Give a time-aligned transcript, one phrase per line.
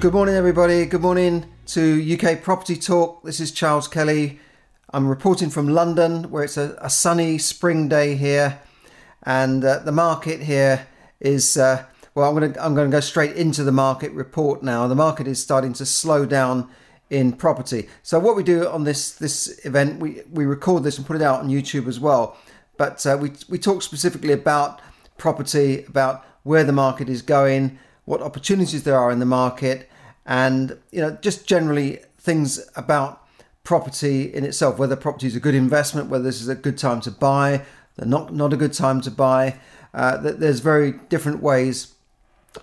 [0.00, 0.86] Good morning, everybody.
[0.86, 3.24] Good morning to UK Property Talk.
[3.24, 4.38] This is Charles Kelly.
[4.90, 8.60] I'm reporting from London, where it's a, a sunny spring day here,
[9.24, 10.86] and uh, the market here
[11.18, 11.56] is.
[11.56, 11.84] Uh,
[12.14, 14.86] well, I'm going to I'm going to go straight into the market report now.
[14.86, 16.70] The market is starting to slow down
[17.10, 17.88] in property.
[18.04, 21.22] So what we do on this this event, we we record this and put it
[21.22, 22.36] out on YouTube as well.
[22.76, 24.80] But uh, we we talk specifically about
[25.16, 29.86] property, about where the market is going, what opportunities there are in the market,
[30.24, 33.22] and you know just generally things about
[33.64, 37.02] property in itself, whether property is a good investment, whether this is a good time
[37.02, 37.62] to buy,
[37.98, 39.60] not not a good time to buy.
[39.92, 41.92] Uh, there's very different ways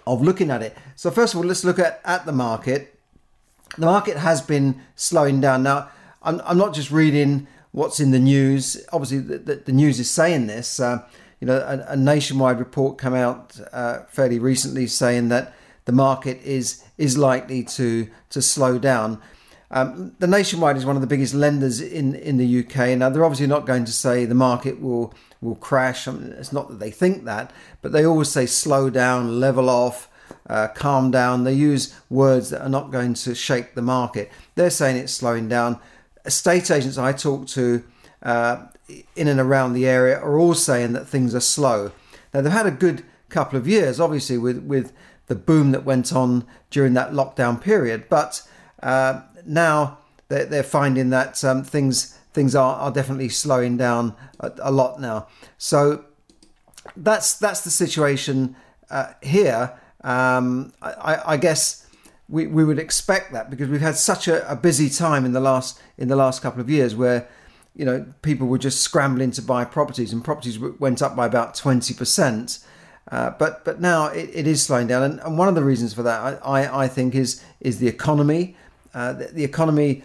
[0.08, 0.76] of looking at it.
[0.96, 3.00] So first of all, let's look at, at the market.
[3.78, 5.64] The market has been slowing down.
[5.64, 5.90] Now,
[6.24, 8.84] I'm, I'm not just reading what's in the news.
[8.92, 10.80] Obviously, the, the, the news is saying this.
[10.80, 11.08] Uh,
[11.40, 15.54] you know, a, a, nationwide report come out uh, fairly recently saying that
[15.86, 19.22] the market is is likely to to slow down.
[19.72, 22.98] Um, the Nationwide is one of the biggest lenders in in the UK.
[22.98, 26.08] Now they're obviously not going to say the market will will crash.
[26.08, 29.70] I mean, it's not that they think that, but they always say slow down, level
[29.70, 30.10] off,
[30.50, 31.44] uh, calm down.
[31.44, 34.32] They use words that are not going to shake the market.
[34.56, 35.80] They're saying it's slowing down.
[36.26, 37.84] Estate agents I talk to
[38.24, 38.66] uh,
[39.16, 41.92] in and around the area are all saying that things are slow.
[42.34, 44.94] Now they've had a good couple of years, obviously with with
[45.28, 48.06] the boom that went on during that lockdown period.
[48.10, 48.48] But
[48.84, 54.52] uh, now they're, they're, finding that um, things things are, are definitely slowing down a,
[54.62, 55.28] a, lot now.
[55.58, 56.06] So
[56.96, 58.56] that's that's the situation
[58.90, 59.74] uh, here.
[60.04, 61.88] Um, I, I, guess
[62.30, 65.40] we, we would expect that because we've had such a, a busy time in the
[65.40, 67.28] last in the last couple of years where
[67.76, 71.56] you know people were just scrambling to buy properties and properties went up by about
[71.56, 72.64] 20%
[73.12, 75.94] uh, but but now it, it is slowing down, and, and, one of the reasons
[75.94, 78.58] for that, I, I think, is is the economy.
[78.96, 80.04] Uh, the, the, economy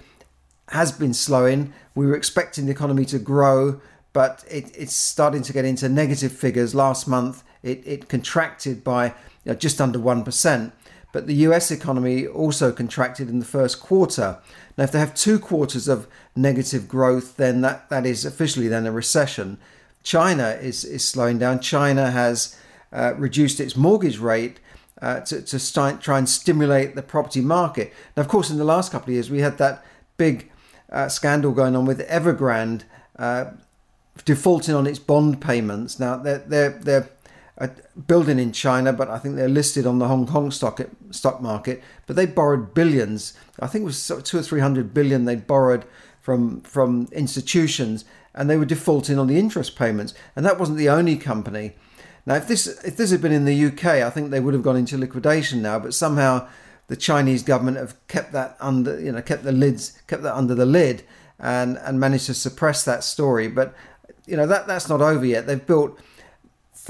[0.68, 1.72] has been slowing.
[1.94, 3.80] We were expecting the economy to grow,
[4.12, 6.74] but it, it's starting to get into negative figures.
[6.74, 9.12] Last month, it, it contracted by you
[9.46, 10.74] know, just under one percent.
[11.12, 14.38] But the US economy also contracted in the first quarter.
[14.80, 18.86] Now, if they have two quarters of negative growth, then that, that is officially then
[18.86, 19.58] a recession.
[20.02, 21.60] China is, is slowing down.
[21.60, 22.56] China has
[22.90, 24.58] uh, reduced its mortgage rate
[25.02, 27.92] uh, to, to try and stimulate the property market.
[28.16, 29.84] Now, of course, in the last couple of years, we had that
[30.16, 30.50] big
[30.90, 32.84] uh, scandal going on with Evergrande
[33.18, 33.50] uh,
[34.24, 36.00] defaulting on its bond payments.
[36.00, 37.10] Now, they're, they're, they're
[38.06, 41.82] building in China, but I think they're listed on the Hong Kong stock stock market.
[42.06, 43.34] But they borrowed billions.
[43.58, 45.84] I think it was two or three hundred billion they borrowed
[46.20, 48.04] from from institutions,
[48.34, 50.14] and they were defaulting on the interest payments.
[50.34, 51.74] And that wasn't the only company.
[52.26, 54.62] Now, if this if this had been in the UK, I think they would have
[54.62, 55.78] gone into liquidation now.
[55.78, 56.48] But somehow
[56.88, 60.54] the Chinese government have kept that under, you know, kept the lids, kept that under
[60.54, 61.04] the lid,
[61.38, 63.48] and and managed to suppress that story.
[63.48, 63.74] But
[64.26, 65.46] you know that that's not over yet.
[65.46, 65.98] They've built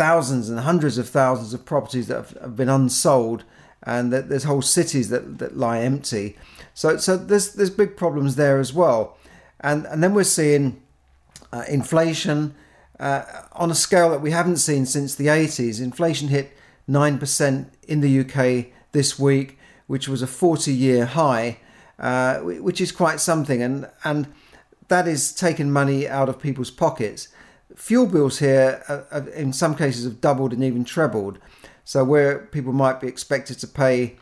[0.01, 3.45] thousands and hundreds of thousands of properties that have, have been unsold,
[3.83, 6.37] and that there's whole cities that, that lie empty.
[6.73, 9.19] So so there's there's big problems there as well,
[9.61, 10.81] and and then we're seeing
[11.53, 12.55] uh, inflation
[12.99, 13.23] uh,
[13.53, 15.81] on a scale that we haven't seen since the 80s.
[15.81, 16.57] Inflation hit
[16.89, 21.59] 9% in the UK this week, which was a 40 year high,
[21.99, 23.63] uh, which is quite something.
[23.63, 24.33] And, and
[24.89, 27.29] that is taking money out of people's pockets.
[27.77, 28.83] Fuel bills here,
[29.35, 31.39] in some cases, have doubled and even trebled.
[31.85, 34.17] So, where people might be expected to pay,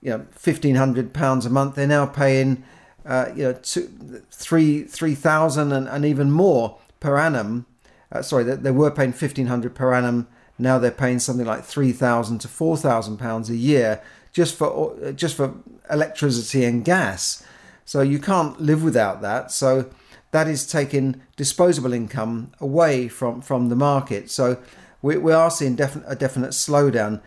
[0.00, 2.64] you know, fifteen hundred pounds a month, they're now paying,
[3.04, 7.66] uh, you know, two, three three thousand and, and even more per annum
[8.12, 10.26] uh, sorry, they, they, were paying fifteen hundred per annum.
[10.58, 14.96] Now they're paying something like three thousand to four thousand pounds a year just for
[15.04, 15.54] uh, just for
[15.90, 17.44] electricity and gas.
[17.84, 19.50] So you can't live without that.
[19.50, 19.90] So
[20.30, 24.30] that is taking disposable income away from from the market.
[24.30, 24.58] So
[25.02, 27.20] we, we are seeing a definite slowdown.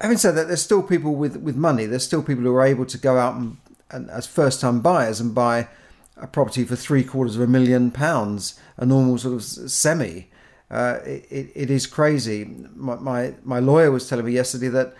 [0.00, 1.86] Having said that, there's still people with, with money.
[1.86, 3.58] There's still people who are able to go out and,
[3.90, 5.68] and as first time buyers and buy
[6.16, 10.30] a property for three quarters of a million pounds, a normal sort of semi.
[10.70, 12.44] uh, it, it is crazy.
[12.74, 14.94] My, my, my lawyer was telling me yesterday that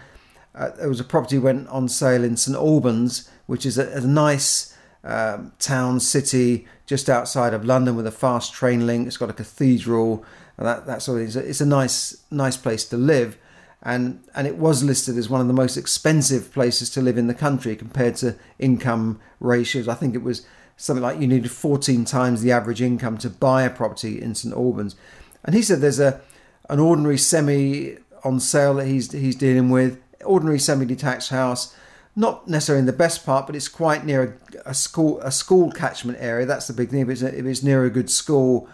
[0.54, 4.00] uh, there was a property went on sale in St Albans, which is a, a
[4.00, 4.69] nice
[5.04, 9.06] um, town city just outside of London with a fast train link.
[9.06, 10.24] It's got a cathedral
[10.60, 11.48] and that that sort of thing.
[11.48, 13.38] It's a nice nice place to live,
[13.82, 17.26] and and it was listed as one of the most expensive places to live in
[17.26, 19.88] the country compared to income ratios.
[19.88, 23.62] I think it was something like you needed 14 times the average income to buy
[23.62, 24.96] a property in St Albans.
[25.44, 26.20] And he said there's a
[26.68, 31.74] an ordinary semi on sale that he's he's dealing with, ordinary semi-detached house,
[32.16, 35.70] not necessarily in the best part, but it's quite near a, a school a school
[35.70, 36.46] catchment area.
[36.46, 37.00] That's the big thing.
[37.00, 38.68] If it's, if it's near a good school,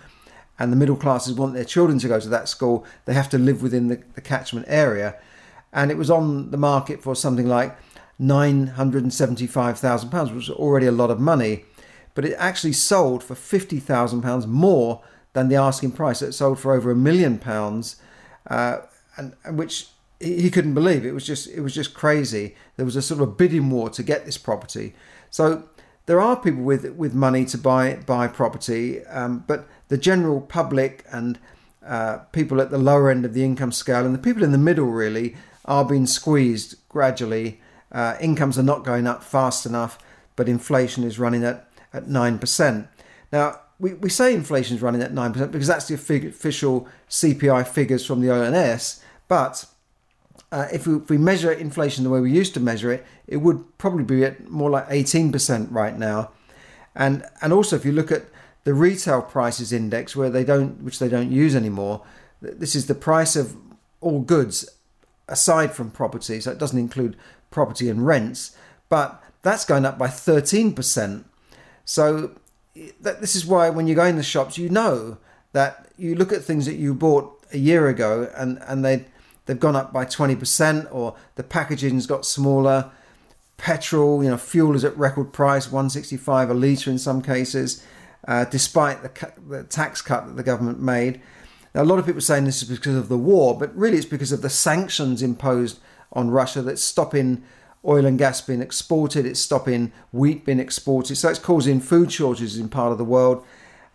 [0.58, 3.38] and the middle classes want their children to go to that school, they have to
[3.38, 5.16] live within the, the catchment area.
[5.72, 7.76] And it was on the market for something like
[8.20, 11.64] £975,000, which was already a lot of money.
[12.14, 15.02] But it actually sold for £50,000 more
[15.34, 16.22] than the asking price.
[16.22, 17.96] It sold for over a million pounds,
[18.48, 18.78] uh,
[19.18, 19.88] and, and which
[20.20, 21.04] he couldn't believe.
[21.04, 22.54] It was just it was just crazy.
[22.76, 24.94] There was a sort of a bidding war to get this property.
[25.30, 25.68] So
[26.06, 31.04] there are people with with money to buy buy property, um, but the general public
[31.10, 31.38] and
[31.84, 34.58] uh, people at the lower end of the income scale and the people in the
[34.58, 37.60] middle really are being squeezed gradually.
[37.92, 39.98] Uh, incomes are not going up fast enough,
[40.34, 42.88] but inflation is running at at nine percent.
[43.32, 48.06] Now we, we say inflation is running at 9% because that's the official CPI figures
[48.06, 49.02] from the ONS.
[49.28, 49.66] But
[50.52, 53.38] uh, if, we, if we measure inflation the way we used to measure it, it
[53.38, 56.31] would probably be at more like 18% right now.
[56.94, 58.26] And, and also, if you look at
[58.64, 62.02] the retail prices index, where they don't, which they don't use anymore,
[62.40, 63.56] this is the price of
[64.00, 64.69] all goods
[65.28, 67.16] aside from property, so it doesn't include
[67.50, 68.56] property and rents,
[68.88, 71.25] but that's going up by 13%.
[71.84, 72.32] So
[73.00, 75.19] that this is why when you go in the shops, you know
[75.52, 79.06] that you look at things that you bought a year ago and and they
[79.46, 82.90] they've gone up by 20% or the packaging's got smaller
[83.56, 87.82] petrol you know fuel is at record price 165 a litre in some cases
[88.28, 91.20] uh, despite the, the, tax cut that the government made
[91.75, 93.96] now a lot of people are saying this is because of the war but really
[93.96, 95.78] it's because of the sanctions imposed
[96.12, 97.43] on russia that's stopping
[97.87, 101.16] oil and gas being exported, it's stopping wheat being exported.
[101.16, 103.44] So it's causing food shortages in part of the world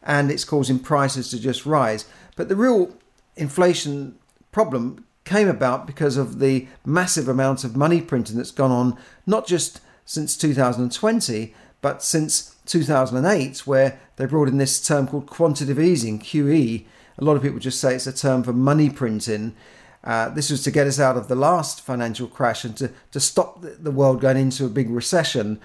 [0.04, 2.06] and it's causing prices to just rise.
[2.36, 2.96] But the real
[3.36, 4.18] inflation
[4.52, 9.48] problem came about because of the massive amount of money printing that's gone on, not
[9.48, 16.20] just since 2020, but since 2008, where they brought in this term called quantitative easing,
[16.20, 16.86] QE.
[17.18, 19.56] A lot of people just say it's a term for money printing.
[20.04, 23.20] Uh, this was to get us out of the last financial crash and to, to
[23.20, 25.60] stop the world going into a big recession.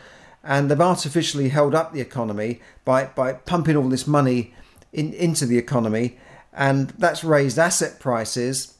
[0.44, 4.54] And they've artificially held up the economy by, by pumping all this money
[4.92, 6.18] in, into the economy.
[6.52, 8.75] And that's raised asset prices,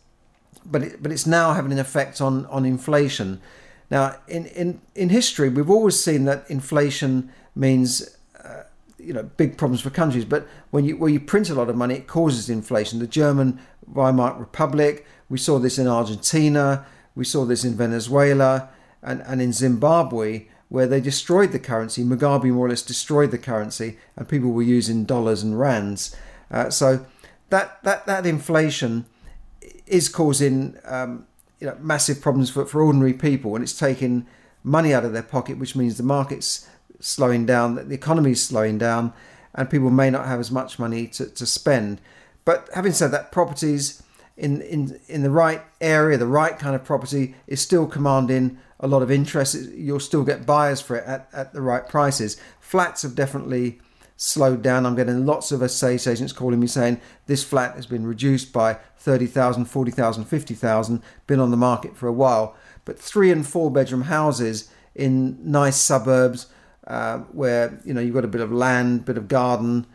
[0.71, 3.41] but, it, but it's now having an effect on, on inflation.
[3.91, 8.65] Now, in, in, in history, we've always seen that inflation means uh,
[8.99, 10.25] you know big problems for countries.
[10.25, 12.99] But when you when you print a lot of money, it causes inflation.
[12.99, 16.85] The German Weimar Republic, we saw this in Argentina,
[17.15, 18.69] we saw this in Venezuela,
[19.03, 22.03] and, and in Zimbabwe, where they destroyed the currency.
[22.05, 26.15] Mugabe more or less destroyed the currency, and people were using dollars and rands.
[26.51, 27.07] Uh, so
[27.51, 29.07] that, that, that inflation
[29.86, 31.26] is causing um,
[31.60, 34.26] you know, massive problems for, for ordinary people, and it's taking
[34.62, 36.69] money out of their pocket, which means the market's
[37.00, 39.12] slowing down, the economy is slowing down,
[39.55, 42.00] and people may not have as much money to, to spend.
[42.44, 44.02] But having said that, properties
[44.36, 48.86] in, in, in the right area, the right kind of property is still commanding a
[48.86, 49.55] lot of interest.
[49.55, 52.36] You'll still get buyers for it at, at the right prices.
[52.60, 53.81] Flats have definitely
[54.17, 54.87] slowed down.
[54.87, 58.79] I'm getting lots of estate agents calling me saying this flat has been reduced by
[58.99, 62.56] 30,000, 40,000, 50,000, been on the market for a while.
[62.85, 66.46] But three and four bedroom houses in nice suburbs
[66.87, 69.87] uh, where you know you've got a bit of land, bit of garden,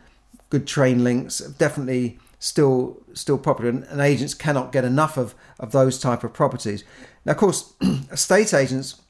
[0.50, 5.72] good train links, definitely still still popular, and, and agents cannot get enough of of
[5.72, 6.84] those type of properties.
[7.24, 7.72] Now, of course,
[8.12, 9.01] estate agents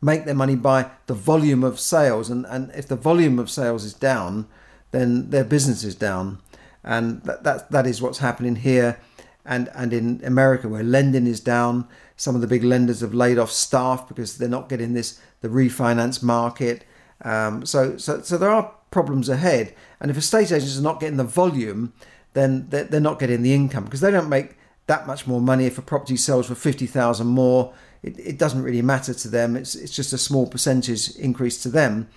[0.00, 3.84] make their money by the volume of sales, and and if the volume of sales
[3.84, 4.46] is down,
[4.90, 6.38] then their business is down,
[6.84, 8.98] and that that, that is what's happening here.
[9.48, 11.86] And, and in America, where lending is down,
[12.16, 15.48] some of the big lenders have laid off staff because they're not getting this the
[15.48, 16.84] refinance market.
[17.22, 19.74] Um, so, so, so there are problems ahead.
[20.00, 21.92] And if estate agents are not getting the volume,
[22.32, 25.78] then they're not getting the income because they don't make that much more money if
[25.78, 27.72] a property sells for 50,000 more.
[28.02, 29.56] It, it doesn't really matter to them.
[29.56, 32.08] It's, it's just a small percentage increase to them.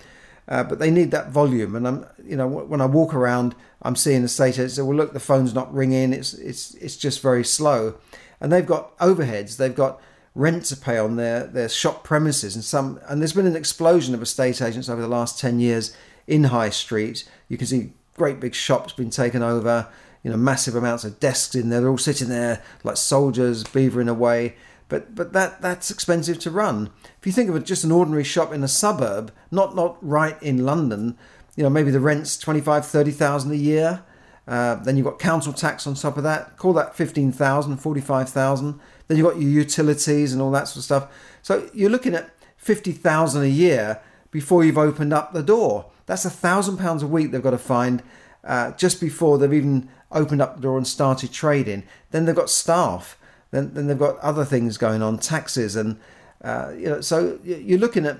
[0.50, 1.76] uh, but they need that volume.
[1.76, 5.20] And I'm, you know, when I walk around, I'm seeing estate agents "Well, look, the
[5.20, 6.12] phone's not ringing.
[6.12, 7.94] It's it's it's just very slow,"
[8.40, 9.56] and they've got overheads.
[9.56, 10.00] They've got
[10.34, 13.00] rent to pay on their their shop premises, and some.
[13.08, 15.96] And there's been an explosion of estate agents over the last ten years
[16.26, 17.28] in High Street.
[17.48, 19.88] You can see great big shops being taken over.
[20.22, 21.80] You know, massive amounts of desks in there.
[21.80, 24.56] They're all sitting there like soldiers, beavering away
[24.90, 26.90] but but that that's expensive to run.
[27.18, 30.40] If you think of it, just an ordinary shop in a suburb, not not right
[30.42, 31.16] in London,
[31.56, 34.02] you know maybe the rent's 25, 30,000 a year.
[34.46, 36.56] Uh, then you've got council tax on top of that.
[36.56, 38.80] Call that 15,000, 45,000.
[39.06, 41.38] Then you've got your utilities and all that sort of stuff.
[41.40, 44.00] So you're looking at 50,000 a year
[44.32, 45.90] before you've opened up the door.
[46.06, 48.02] That's a thousand pounds a week they've got to find
[48.42, 51.84] uh, just before they've even opened up the door and started trading.
[52.10, 53.16] Then they've got staff
[53.50, 55.98] then, then they've got other things going on, taxes, and
[56.42, 58.18] uh, you know, so you're looking at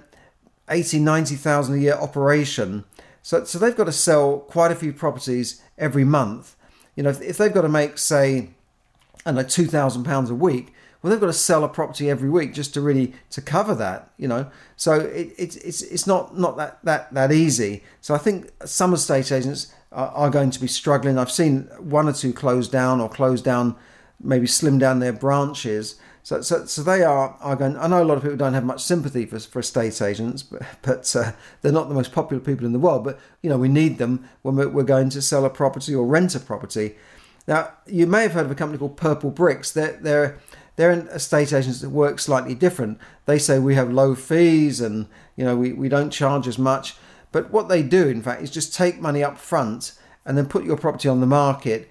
[0.69, 2.85] 80, 90,000 a year operation.
[3.23, 6.57] So, so they've got to sell quite a few properties every month.
[6.97, 8.51] You know, if, if they've got to make, say,
[9.25, 10.73] I know, two thousand pounds a week,
[11.03, 14.11] well, they've got to sell a property every week just to really to cover that.
[14.17, 17.83] You know, so it, it it's it's not not that that that easy.
[18.01, 21.19] So I think some estate agents are, are going to be struggling.
[21.19, 23.77] I've seen one or two close down or close down
[24.23, 25.97] maybe slim down their branches.
[26.23, 27.77] So, so, so they are, are going.
[27.77, 30.63] I know a lot of people don't have much sympathy for, for estate agents, but,
[30.83, 33.05] but uh, they're not the most popular people in the world.
[33.05, 36.07] But you know, we need them when we're, we're going to sell a property or
[36.07, 36.97] rent a property.
[37.49, 39.73] Now, you may have heard of a company called Purplebricks.
[39.73, 40.39] They're they're
[40.77, 42.99] they're an estate agents that work slightly different.
[43.27, 46.97] They say we have low fees and you know we, we don't charge as much.
[47.33, 49.93] But what they do, in fact, is just take money up front
[50.25, 51.89] and then put your property on the market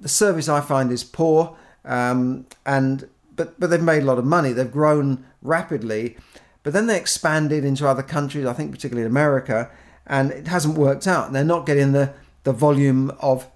[0.00, 4.24] the service I find is poor, um, and but but they've made a lot of
[4.24, 4.52] money.
[4.52, 6.16] They've grown rapidly,
[6.62, 8.46] but then they expanded into other countries.
[8.46, 9.70] I think particularly in America,
[10.06, 11.32] and it hasn't worked out.
[11.32, 12.12] They're not getting the
[12.44, 13.46] the volume of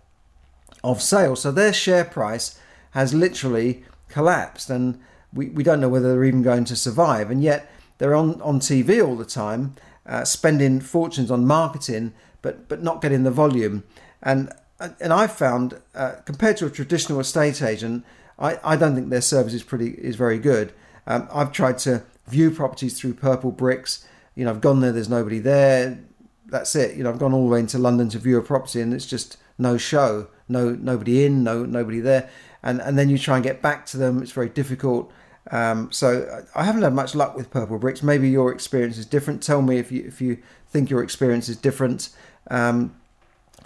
[0.83, 1.43] of sales.
[1.43, 2.59] So their share price
[2.93, 5.01] has literally collapsed, and
[5.33, 7.31] we, we don't know whether they're even going to survive.
[7.31, 9.75] And yet they're on on TV all the time,
[10.07, 13.85] uh, spending fortunes on marketing, but but not getting the volume.
[14.23, 14.53] And
[15.01, 18.05] and I've found uh, compared to a traditional estate agent,
[18.39, 20.73] I, I don't think their service is pretty is very good.
[21.07, 24.05] Um, I've tried to view properties through Purplebricks.
[24.35, 24.93] You know, I've gone there.
[24.93, 25.99] There's nobody there.
[26.47, 26.97] That's it.
[26.97, 29.07] You know, I've gone all the way into London to view a property, and it's
[29.07, 32.29] just no show, no nobody in, no nobody there.
[32.63, 34.23] And and then you try and get back to them.
[34.23, 35.13] It's very difficult.
[35.51, 38.03] Um, so I haven't had much luck with Purplebricks.
[38.03, 39.43] Maybe your experience is different.
[39.43, 42.11] Tell me if you if you think your experience is different.
[42.51, 42.95] Um,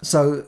[0.01, 0.45] so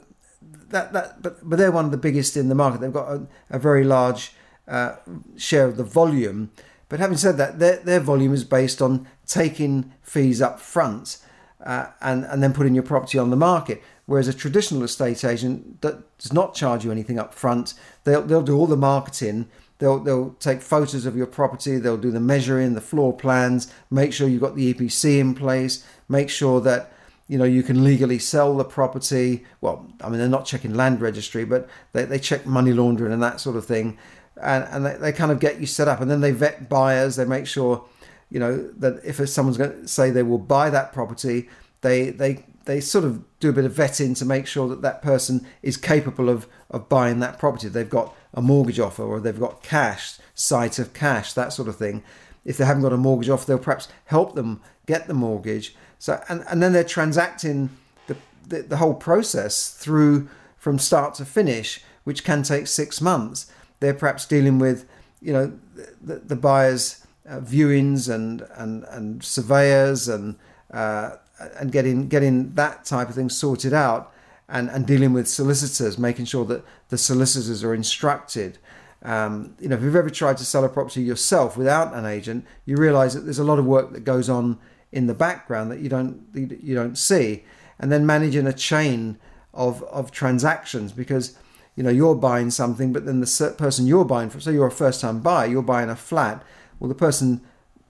[0.70, 2.82] that that but but they're one of the biggest in the market.
[2.82, 4.34] They've got a, a very large
[4.68, 4.96] uh,
[5.36, 6.52] share of the volume.
[6.88, 11.18] But having said that, their their volume is based on taking fees up front
[11.64, 13.84] uh, and and then putting your property on the market.
[14.06, 18.42] Whereas a traditional estate agent that does not charge you anything up front, they'll they'll
[18.42, 19.48] do all the marketing.
[19.78, 21.78] They'll they'll take photos of your property.
[21.78, 25.86] They'll do the measuring, the floor plans, make sure you've got the EPC in place,
[26.08, 26.92] make sure that
[27.30, 29.46] you know you can legally sell the property.
[29.62, 33.24] Well i mean they're not checking land registry but they, they check money laundering and
[33.24, 33.98] that sort of thing.
[34.42, 36.00] And, and they, they kind of get you set up.
[36.00, 37.18] And then they vet buyers.
[37.18, 37.86] They make sure
[38.30, 41.50] you know that if someone's going to say they will buy that property
[41.82, 45.02] they they they sort of do a bit of vetting to make sure that that
[45.02, 47.68] person is capable of of buying that property.
[47.68, 51.78] They've got a mortgage offer or they've got cash sight of cash that sort of
[51.78, 52.04] thing.
[52.46, 56.24] If they haven't got a mortgage offer they'll perhaps help them get the mortgage so
[56.30, 57.70] and, and then they're transacting
[58.08, 58.16] the,
[58.48, 63.52] the, the whole process through from start to finish, which can take six months.
[63.80, 64.88] They're perhaps dealing with,
[65.22, 65.60] you know,
[66.02, 70.36] the, the buyers' uh, viewings and and and surveyors and
[70.72, 71.18] uh,
[71.60, 74.12] and getting getting that type of thing sorted out,
[74.48, 78.58] and and dealing with solicitors, making sure that the solicitors are instructed.
[79.02, 82.46] Um, you know, if you've ever tried to sell a property yourself without an agent,
[82.66, 84.60] you realise that there's a lot of work that goes on
[84.92, 87.44] in the background that you don't you don't see,
[87.80, 89.18] and then managing a chain
[89.54, 91.38] of of transactions because
[91.76, 94.72] you know you're buying something, but then the person you're buying from, so you're a
[94.72, 96.44] first time buyer, you're buying a flat.
[96.80, 97.42] Well, the person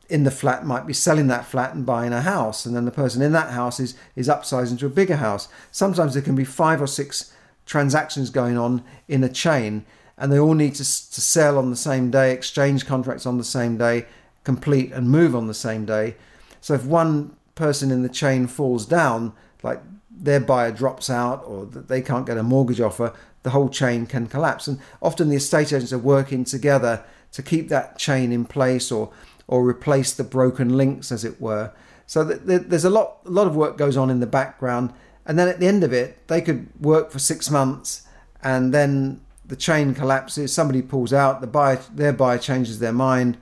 [0.09, 2.91] in the flat might be selling that flat and buying a house, and then the
[2.91, 5.47] person in that house is is upsizing to a bigger house.
[5.71, 7.33] Sometimes there can be five or six
[7.65, 9.85] transactions going on in a chain,
[10.17, 13.43] and they all need to, to sell on the same day, exchange contracts on the
[13.43, 14.05] same day,
[14.43, 16.15] complete and move on the same day.
[16.61, 21.65] So if one person in the chain falls down, like their buyer drops out or
[21.65, 23.13] they can't get a mortgage offer,
[23.43, 24.67] the whole chain can collapse.
[24.67, 29.11] And often the estate agents are working together to keep that chain in place or
[29.49, 31.71] or replace the broken links, as it were.
[32.05, 34.93] So there's a lot, a lot of work goes on in the background,
[35.25, 38.07] and then at the end of it, they could work for six months,
[38.43, 40.53] and then the chain collapses.
[40.53, 43.37] Somebody pulls out, the buyer, their buyer changes their mind,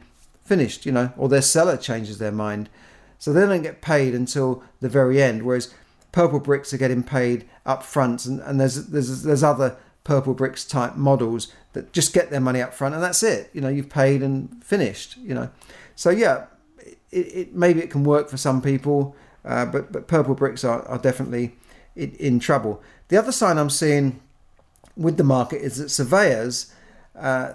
[0.45, 2.69] finished, you know, or their seller changes their mind.
[3.19, 5.43] So they don't get paid until the very end.
[5.43, 5.73] Whereas
[6.13, 11.51] Purplebricks are getting paid up front, and, and there's there's there's other Purplebricks type models
[11.73, 13.49] that just get their money up front, and that's it.
[13.53, 15.17] You know, you've paid and finished.
[15.17, 15.49] You know,
[15.95, 16.45] so yeah,
[17.11, 20.97] it, it maybe it can work for some people, uh, but but Purplebricks are, are
[20.97, 21.55] definitely
[21.95, 22.81] in, in, trouble.
[23.09, 24.19] The other sign I'm seeing
[24.95, 26.73] with the market is that surveyors,
[27.15, 27.53] uh,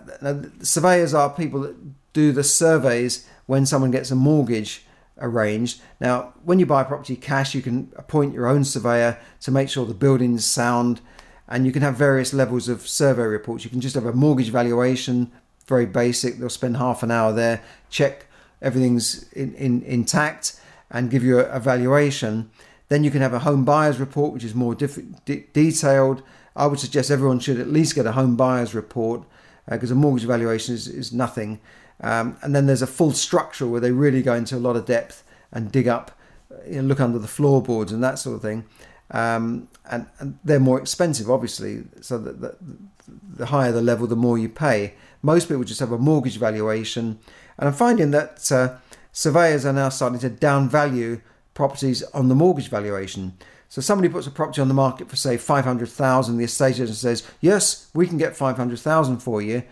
[0.61, 1.77] surveyors are people that
[2.13, 4.85] do the surveys when someone gets a mortgage
[5.23, 5.81] arranged.
[6.01, 9.87] Now, when you buy property cash, you can appoint your own surveyor to make sure
[9.87, 11.01] the building's sound,
[11.49, 13.65] and you can have various levels of survey reports.
[13.65, 15.33] You can just have a mortgage valuation,
[15.67, 16.39] very basic.
[16.39, 18.27] They'll spend half an hour there, check
[18.61, 20.61] everything's in, in, intact
[20.91, 22.51] and give you a, a, valuation.
[22.89, 26.23] Then you can have a home buyer's report, which is more diff- de- detailed.
[26.55, 29.25] I would suggest everyone should at least get a home buyer's report
[29.69, 31.61] because uh, a mortgage valuation is, is nothing.
[32.03, 34.87] Um, and then there's a full structural where they really go into a lot of
[34.87, 36.19] depth and dig up,
[36.67, 38.65] you know, look under the floorboards and that sort of thing.
[39.11, 41.85] Um, and, and, they're more expensive, obviously.
[42.01, 42.57] So the,
[43.37, 44.95] the higher the level, the more you pay.
[45.21, 47.19] Most people just have a mortgage valuation
[47.59, 48.77] and I'm finding that uh,
[49.13, 51.21] surveyors are now starting to downvalue
[51.55, 53.37] properties on the mortgage valuation.
[53.69, 57.23] So somebody puts a property on the market for say 500,000, the estate agent says,
[57.41, 59.63] "Yes, we can get 500,000 for you."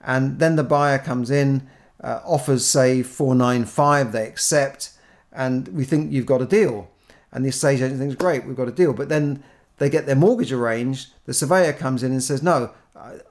[0.00, 1.68] And then the buyer comes in,
[2.02, 4.90] uh, offers say 495, they accept,
[5.32, 6.90] and we think you've got a deal.
[7.32, 9.42] And the estate agent thinks, "Great, we've got a deal." But then
[9.78, 12.70] they get their mortgage arranged, the surveyor comes in and says, "No,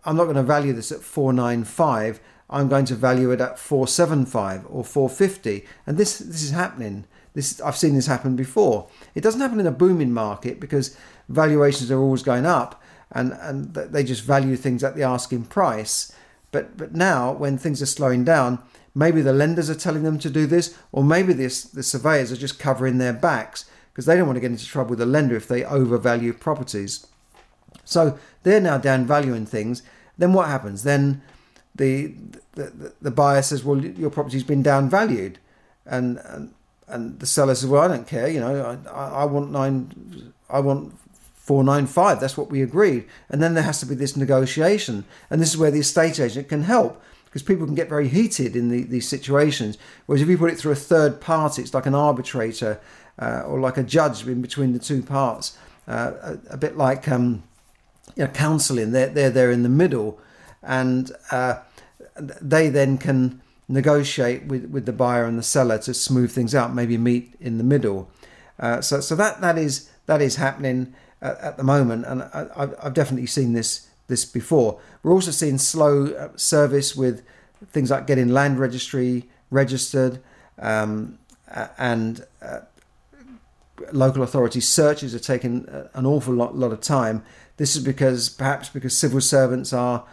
[0.05, 2.19] I'm not going to value this at 495.
[2.49, 5.65] I'm going to value it at 475 or 450.
[5.85, 7.05] And this this is happening.
[7.33, 8.89] This I've seen this happen before.
[9.13, 10.97] It doesn't happen in a booming market because
[11.27, 16.11] valuations are always going up and, and they just value things at the asking price.
[16.51, 18.59] But but now when things are slowing down,
[18.95, 22.37] maybe the lenders are telling them to do this, or maybe this the surveyors are
[22.37, 25.35] just covering their backs because they don't want to get into trouble with the lender
[25.35, 27.05] if they overvalue properties.
[27.83, 29.83] So they're now down valuing things.
[30.17, 30.83] Then what happens?
[30.83, 31.21] Then
[31.75, 32.13] the,
[32.53, 35.35] the, the buyer says, well, your property's been downvalued.
[35.85, 36.53] And, and,
[36.87, 38.27] and the seller says, well, I don't care.
[38.27, 40.93] You know, I, I want nine, I want
[41.49, 42.19] 495.
[42.19, 43.05] That's what we agreed.
[43.27, 45.03] And then there has to be this negotiation.
[45.31, 48.55] And this is where the estate agent can help because people can get very heated
[48.55, 49.75] in the, these situations.
[50.05, 52.79] Whereas if you put it through a third party, it's like an arbitrator
[53.17, 55.57] uh, or like a judge in between the two parts,
[55.87, 57.41] uh, a, a, bit like um,
[58.15, 58.91] you know, counselling.
[58.91, 60.19] They're, they're there in the middle
[60.61, 61.61] and uh,
[62.19, 66.75] they then can negotiate with, with the buyer and the seller to smooth things out,
[66.75, 68.11] maybe meet in the middle.
[68.59, 72.69] Uh, so so that that is that is happening at, at the moment, and I,
[72.83, 74.79] have definitely seen this this before.
[75.03, 77.23] We're also seeing slow uh, service with
[77.71, 80.19] things like getting land registry registered,
[80.57, 81.19] um,
[81.77, 82.61] and uh,
[83.91, 87.23] local authority searches are taking an awful lot, lot of time.
[87.57, 90.05] This is because perhaps because civil servants are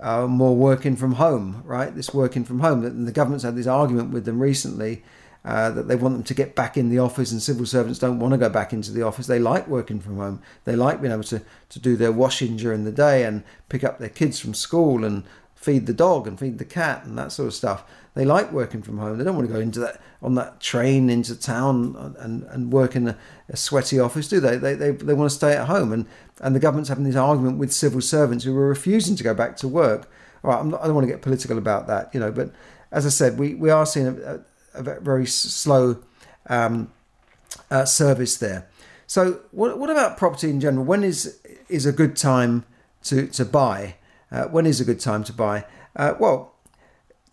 [0.00, 1.94] uh, more working from home, right?
[1.94, 2.84] This working from home.
[2.84, 5.02] And the government's had this argument with them recently
[5.44, 8.20] uh, that they want them to get back in the office, and civil servants don't
[8.20, 9.26] want to go back into the office.
[9.26, 10.40] They like working from home.
[10.64, 13.98] They like being able to, to do their washing during the day and pick up
[13.98, 15.24] their kids from school and
[15.56, 17.84] feed the dog and feed the cat and that sort of stuff.
[18.14, 19.18] They like working from home.
[19.18, 22.94] They don't want to go into that on that train into town and, and work
[22.94, 24.56] in a, a sweaty office, do they?
[24.56, 24.90] They, they?
[24.90, 25.92] they want to stay at home.
[25.92, 26.06] And,
[26.40, 29.56] and the government's having this argument with civil servants who are refusing to go back
[29.58, 30.10] to work.
[30.44, 32.52] All right, not, i don't want to get political about that, you know, but
[32.90, 34.40] as I said, we, we are seeing a, a,
[34.74, 35.98] a very slow
[36.48, 36.92] um,
[37.70, 38.68] uh, service there.
[39.06, 40.84] So, what, what about property in general?
[40.84, 42.64] When is is a good time
[43.04, 43.96] to, to buy?
[44.30, 45.66] Uh, when is a good time to buy?
[45.94, 46.54] Uh, well,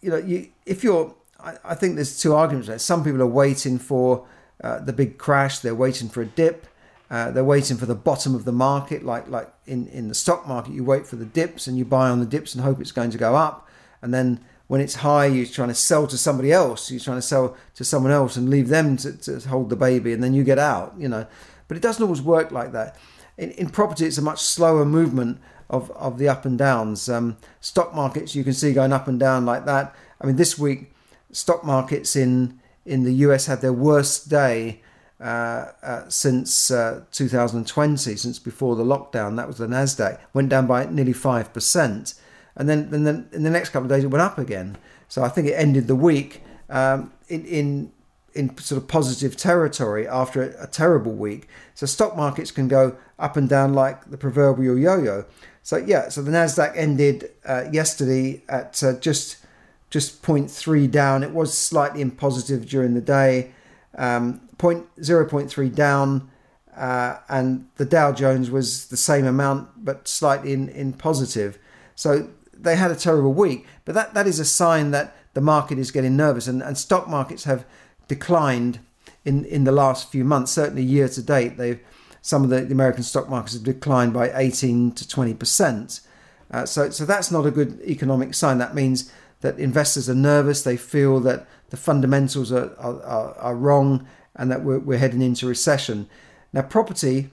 [0.02, 2.80] you know, you, if you're, I, I, think there's two arguments there.
[2.80, 4.28] Some people are waiting for
[4.64, 5.60] uh, the big crash.
[5.60, 6.68] They're waiting for a dip.
[7.10, 10.48] Uh, they're waiting for the bottom of the market, like like in, in the stock
[10.48, 12.92] market, you wait for the dips and you buy on the dips and hope it's
[12.92, 13.68] going to go up.
[14.02, 16.92] And then when it's high, you're trying to sell to somebody else.
[16.92, 20.14] You're trying to sell to someone else and leave them to, to hold the baby,
[20.14, 20.94] and then you get out.
[20.96, 21.26] You know,
[21.68, 22.96] but it doesn't always work like that.
[23.36, 25.40] In, in property, it's a much slower movement
[25.72, 27.10] of, of the up and downs.
[27.10, 29.96] Um, stock markets you can see going up and down like that.
[30.22, 30.94] I mean, this week
[31.32, 34.82] stock markets in in the US had their worst day
[35.20, 39.36] uh, uh, since uh, 2020, since before the lockdown.
[39.36, 42.14] That was the Nasdaq went down by nearly five percent,
[42.60, 44.78] and then then in the next couple of days it went up again.
[45.08, 47.92] So I think it ended the week um, in, in
[48.36, 51.48] in sort of positive territory after a, a, terrible week.
[51.74, 55.26] So stock markets can go up and down like the proverbial yo-yo.
[55.64, 59.38] So yeah, so the Nasdaq ended uh, yesterday at uh, just
[59.90, 61.24] just 0.3 down.
[61.24, 63.52] It was slightly in positive during the day,
[63.98, 66.30] um, point, 0.3 down,
[66.78, 71.58] uh, and the Dow Jones was the same amount but slightly in, in positive.
[71.96, 72.30] So
[72.62, 75.92] they had a terrible week, but that, that is a sign that the market is
[75.92, 77.66] getting nervous, and, and stock markets have
[78.08, 78.80] declined
[79.26, 80.52] in, in the last few months.
[80.52, 81.80] Certainly, year to date, they've
[82.22, 86.02] some of the, the American stock markets have declined by 18 to 20 percent.
[86.52, 88.58] Uh, so, so that's not a good economic sign.
[88.58, 90.64] That means that investors are nervous.
[90.64, 95.48] They feel that the fundamentals are, are, are wrong and that we're, we're heading into
[95.48, 96.10] recession.
[96.52, 97.30] Now, property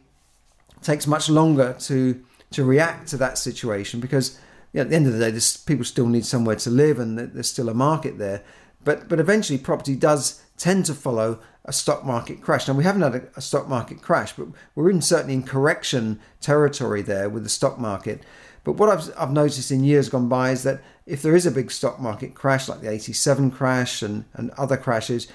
[0.83, 4.39] takes much longer to to react to that situation because
[4.73, 6.99] you know, at the end of the day, this, people still need somewhere to live
[6.99, 8.43] and there's still a market there.
[8.85, 12.69] But but eventually, property does tend to follow a stock market crash.
[12.69, 16.21] Now we haven't had a, a stock market crash, but we're in certainly in correction
[16.41, 18.23] territory there with the stock market.
[18.63, 21.51] But what I've, I've noticed in years gone by is that if there is a
[21.51, 25.29] big stock market crash, like the 87 crash and, and other crashes,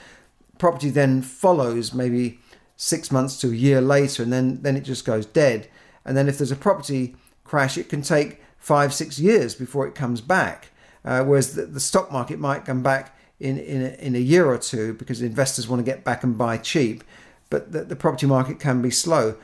[0.57, 2.39] property then follows maybe
[2.75, 5.69] six months to a year later, and then, then it just goes dead.
[6.03, 9.95] And then if there's a property crash, it can take five, six years before it
[9.95, 10.69] comes back.
[11.03, 14.45] Uh, whereas the, the, stock market might come back in, in, a, in a year
[14.45, 17.03] or two because investors want to get back and buy cheap.
[17.49, 19.35] But the, the property market can be slow.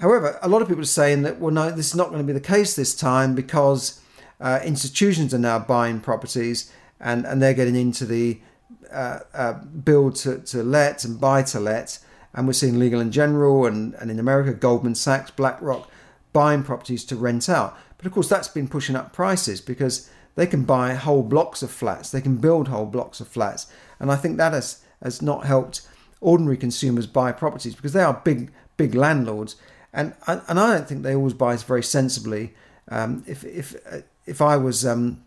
[0.00, 2.26] However, a lot of people are saying that, well, no, this is not going to
[2.26, 4.00] be the case this time because
[4.40, 8.40] uh, institutions are now buying properties and, and they're getting into the
[8.92, 12.00] uh, uh, build to, to let and buy to let.
[12.34, 15.88] And we're seeing Legal and General and, and in America, Goldman Sachs, BlackRock
[16.32, 17.76] buying properties to rent out.
[17.98, 21.70] But of course, that's been pushing up prices because they can buy whole blocks of
[21.70, 23.66] flats, they can build whole blocks of flats.
[24.00, 25.82] And I think that has, has not helped
[26.20, 29.56] ordinary consumers buy properties because they are big, big landlords
[29.92, 32.54] and and I don't think they always buy very sensibly.
[32.88, 33.76] Um, if if
[34.26, 35.22] if I was um,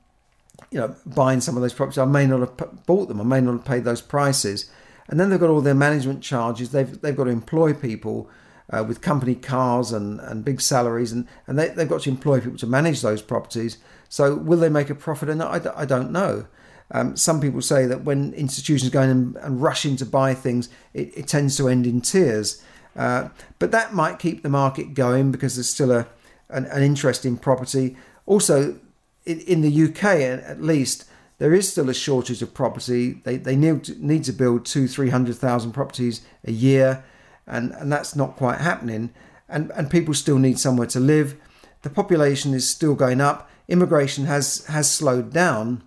[0.70, 3.20] you know buying some of those properties, I may not have bought them.
[3.20, 4.70] I may not have paid those prices.
[5.08, 6.72] And then they've got all their management charges.
[6.72, 8.30] They've they've got to employ people
[8.72, 12.40] uh, with company cars and, and big salaries, and and they they've got to employ
[12.40, 13.78] people to manage those properties.
[14.10, 15.68] So will they make a profit or not?
[15.68, 16.48] I, I don't know.
[16.94, 20.34] Um, some people say that when institutions go in and, and rush in to buy
[20.34, 22.62] things, it, it tends to end in tears.
[22.98, 23.30] Uh,
[23.60, 26.08] but that might keep the market going because there's still a
[26.52, 27.96] an, an interesting property.
[28.26, 28.80] Also,
[29.26, 31.06] in, in, the UK at least,
[31.38, 33.14] there is still a shortage of property.
[33.24, 37.04] They, they need, to, need to build two, 300,000 properties a year,
[37.52, 39.14] and, and that's not quite happening.
[39.48, 41.36] And, and people still need somewhere to live.
[41.84, 43.50] The population is still going up.
[43.68, 45.84] Immigration has, has slowed down,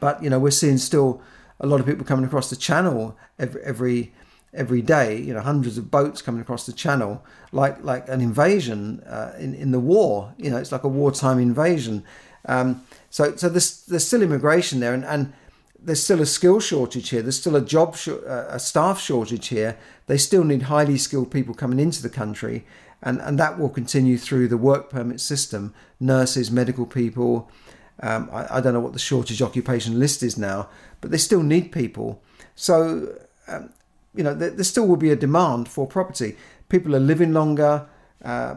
[0.00, 1.22] but you know we're seeing still
[1.60, 4.12] a lot of people coming across the channel every, every
[4.54, 9.00] every day, you know, hundreds of boats coming across the channel, like like an invasion
[9.00, 10.34] uh, in in the war.
[10.38, 12.04] You know, it's like a wartime invasion.
[12.46, 15.32] Um, so so there's there's still immigration there, and, and
[15.78, 17.22] there's still a skill shortage here.
[17.22, 19.76] There's still a job sh- uh, a staff shortage here.
[20.06, 22.64] They still need highly skilled people coming into the country,
[23.02, 25.74] and and that will continue through the work permit system.
[26.00, 27.50] Nurses, medical people.
[28.00, 30.68] Um, I, I, don't know what the shortage occupation list is now,
[31.00, 32.20] but they still need people.
[32.56, 33.70] So um,
[34.14, 36.36] you know, there, there, still will be a demand for property.
[36.68, 37.86] People are living longer.
[38.24, 38.56] Uh,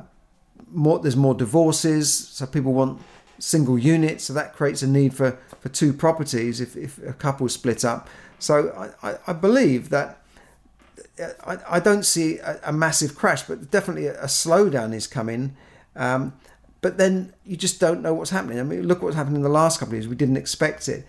[0.71, 3.01] more, there's more divorces, so people want
[3.39, 4.25] single units.
[4.25, 8.09] So that creates a need for, for two properties if, if a couple split up.
[8.39, 10.21] So I, I, I believe that
[11.45, 15.55] I, I don't see a, a, massive crash, but definitely a, a slowdown is coming.
[15.95, 16.33] Um,
[16.81, 18.59] but then you just don't know what's happening.
[18.59, 20.07] I mean, look what's happened in the last couple of years.
[20.07, 21.05] We didn't expect it.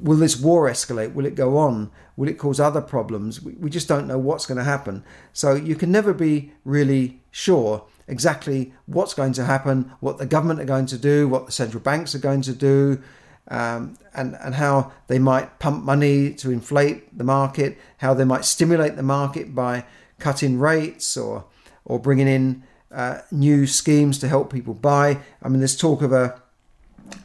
[0.00, 1.14] Will this war escalate?
[1.14, 1.90] Will it go on?
[2.16, 3.42] Will it cause other problems?
[3.42, 5.04] We, we just don't know what's going to happen.
[5.32, 10.60] So you can never be really sure exactly what's going to happen, what the government
[10.60, 13.00] are going to do, what the central banks are going to do,
[13.48, 18.44] um, and, and how they might pump money to inflate the market, how they might
[18.44, 19.84] stimulate the market by
[20.18, 21.44] cutting rates or,
[21.84, 25.18] or bringing in uh, new schemes to help people buy.
[25.42, 26.40] I mean, there's talk of a,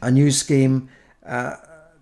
[0.02, 0.88] a new scheme
[1.24, 1.56] uh,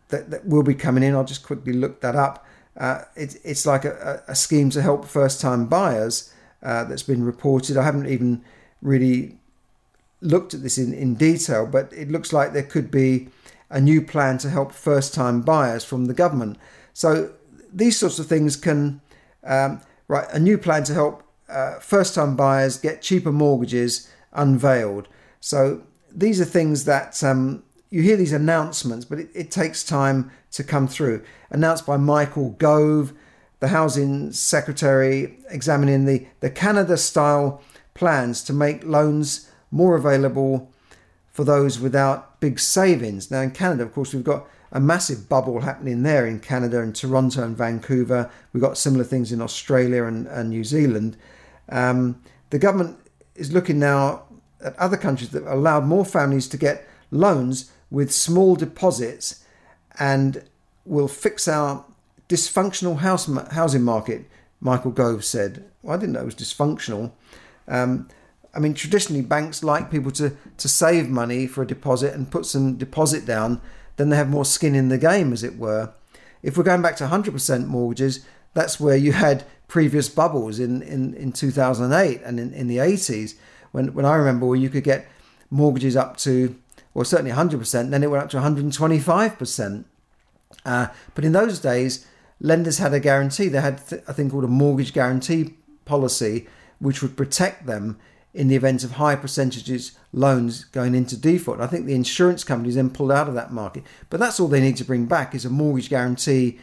[0.08, 1.14] that, that will be coming in.
[1.14, 2.46] I'll just quickly look that up.
[2.76, 7.24] Uh, it, it's like a, a, scheme to help first time buyers uh, that's been
[7.24, 7.76] reported.
[7.76, 8.44] I haven't even
[8.82, 9.38] really
[10.20, 13.28] looked at this in, in detail, but it looks like there could be
[13.70, 16.58] a new plan to help first time buyers from the government.
[16.92, 17.32] So
[17.72, 19.00] these sorts of things can,
[19.44, 25.08] um, right, a new plan to help uh, first time buyers get cheaper mortgages unveiled.
[25.40, 30.30] So these are things that um, you hear these announcements, but it, it, takes time
[30.52, 31.22] to come through.
[31.50, 33.12] Announced by Michael Gove.
[33.60, 37.62] the housing secretary examining the, the Canada style
[37.94, 40.70] plans to make loans more available
[41.36, 43.30] for those without big savings.
[43.30, 46.96] Now, in Canada, of course, we've got a massive bubble happening there in Canada and
[46.96, 48.30] Toronto and Vancouver.
[48.54, 51.18] We've got similar things in Australia and, and New Zealand.
[51.68, 52.98] Um, the government
[53.34, 54.22] is looking now
[54.64, 59.44] at other countries that allowed more families to get loans with small deposits
[59.98, 60.42] and
[60.86, 61.84] will fix our
[62.30, 64.24] dysfunctional house housing market,
[64.60, 65.66] Michael Gove said.
[65.82, 67.12] Well, I didn't know it was dysfunctional.
[67.68, 68.08] Um,
[68.56, 72.46] I mean, traditionally, banks like people to, to save money for a deposit and put
[72.46, 73.60] some deposit down,
[73.96, 75.92] then they have more skin in the game, as it were.
[76.42, 81.12] If we're going back to 100% mortgages, that's where you had previous bubbles in, in,
[81.14, 83.34] in 2008 and in, in the 80s,
[83.72, 85.06] when, when I remember where you could get
[85.50, 86.56] mortgages up to,
[86.94, 89.84] well, certainly 100%, then it went up to 125%.
[90.64, 92.06] Uh, but in those days,
[92.40, 93.48] lenders had a guarantee.
[93.48, 96.46] They had th- a thing called a mortgage guarantee policy,
[96.78, 97.98] which would protect them
[98.36, 101.58] in the event of high percentages loans going into default.
[101.58, 103.82] I think the insurance companies then pulled out of that market.
[104.10, 106.58] But that's all they need to bring back is a mortgage guarantee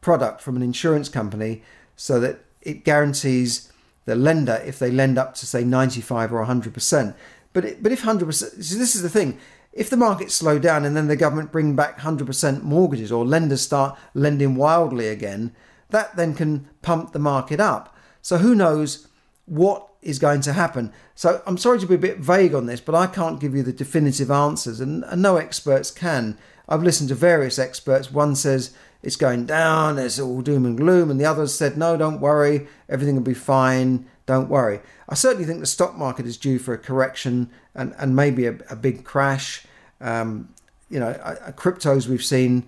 [0.00, 1.62] product from an insurance company
[1.96, 3.70] so that it guarantees
[4.06, 7.14] the lender if they lend up to say 95 or 100%.
[7.52, 9.38] But it, but if 100%, so this is the thing.
[9.74, 13.60] If the market slow down and then the government bring back 100% mortgages or lenders
[13.60, 15.54] start lending wildly again,
[15.90, 17.94] that then can pump the market up.
[18.22, 19.08] So who knows
[19.44, 20.92] what is going to happen?
[21.14, 23.62] So I'm sorry to be a bit vague on this, but I can't give you
[23.62, 26.38] the definitive answers, and, and no experts can.
[26.68, 28.10] I've listened to various experts.
[28.10, 31.96] One says it's going down, it's all doom and gloom, and the others said, no,
[31.96, 34.80] don't worry, everything will be fine, don't worry.
[35.08, 38.58] I certainly think the stock market is due for a correction and, and maybe a,
[38.70, 39.64] a big crash.
[40.00, 40.48] Um,
[40.90, 41.12] you know,
[41.56, 42.64] cryptos we've seen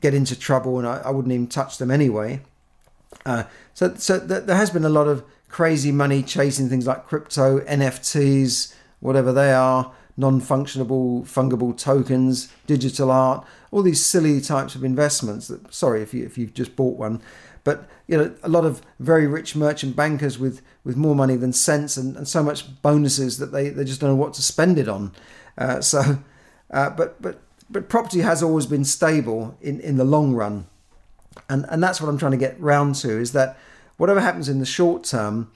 [0.00, 2.40] get into trouble, and I, I wouldn't even touch them anyway.
[3.26, 3.44] Uh,
[3.74, 7.60] so, so th- there has been a lot of crazy money chasing things like crypto,
[7.60, 15.48] NFTs, whatever they are, non-functionable fungible tokens, digital art, all these silly types of investments.
[15.48, 17.20] That sorry if you if you've just bought one,
[17.64, 21.52] but you know a lot of very rich merchant bankers with with more money than
[21.52, 24.78] sense and, and so much bonuses that they, they just don't know what to spend
[24.78, 25.12] it on.
[25.58, 26.18] Uh, so,
[26.70, 30.66] uh, but but but property has always been stable in in the long run,
[31.48, 33.58] and and that's what I'm trying to get round to is that
[33.96, 35.50] whatever happens in the short term,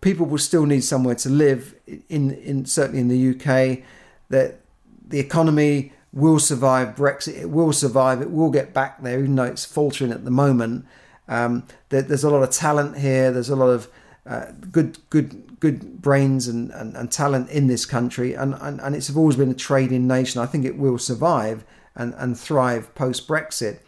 [0.00, 1.74] people will still need somewhere to live.
[2.08, 3.84] In in certainly in the UK,
[4.30, 4.60] that
[5.06, 7.38] the economy will survive Brexit.
[7.38, 8.20] It will survive.
[8.22, 10.86] It will get back there, even though it's faltering at the moment.
[11.28, 13.30] Um, there, there's a lot of talent here.
[13.30, 13.88] There's a lot of
[14.26, 18.94] uh, good good good brains and, and, and, talent in this country, and, and, and
[18.94, 20.40] it's always been a trading nation.
[20.40, 21.64] I think it will survive
[21.96, 23.80] and, and thrive post Brexit.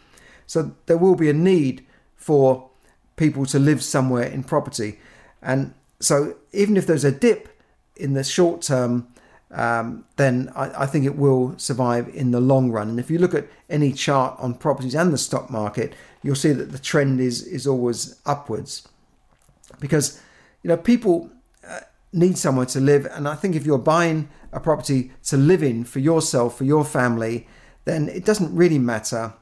[0.51, 1.85] So there will be a need
[2.17, 2.69] for
[3.15, 4.99] people to live somewhere in property.
[5.41, 7.57] And so even if there's a dip
[7.95, 9.07] in the short term,
[9.51, 12.89] um, then I, I, think it will survive in the long run.
[12.89, 16.51] And if you look at any chart on properties and the stock market, you'll see
[16.51, 18.85] that the trend is is always upwards,
[19.79, 20.21] because
[20.63, 21.29] you know people
[21.65, 21.79] uh,
[22.11, 25.85] need somewhere to live, and I think if you're buying a property to live in
[25.85, 27.47] for yourself, for your family,
[27.85, 29.33] then it doesn't really matter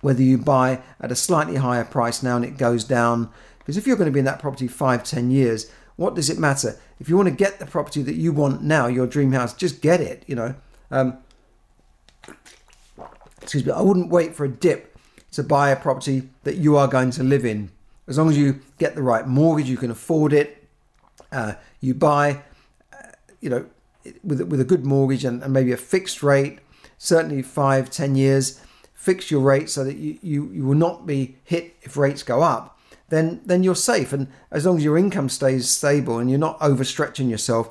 [0.00, 3.30] whether you buy at a slightly higher price now and it goes down.
[3.58, 6.38] Because if you're going to be in that property five, ten years, what does it
[6.38, 6.78] matter?
[6.98, 9.82] If you want to get the property that you want now, your dream house, just
[9.82, 10.24] get it.
[10.26, 10.54] You know,
[10.90, 11.18] um,
[13.42, 13.72] excuse me.
[13.72, 14.96] I wouldn't wait for a dip
[15.32, 17.70] to buy a property that you are going to live in.
[18.08, 20.66] As long as you get the right mortgage, you can afford it.
[21.30, 22.42] Uh, you buy,
[22.92, 23.66] uh, you know,
[24.24, 26.58] with with a good mortgage and, and maybe a fixed rate,
[26.98, 28.60] certainly five, ten years
[29.00, 32.42] fix your rate so that you, you, you will not be hit if rates go
[32.42, 34.12] up, then then you're safe.
[34.12, 37.70] And as long as your income stays stable and you're not overstretching yourself,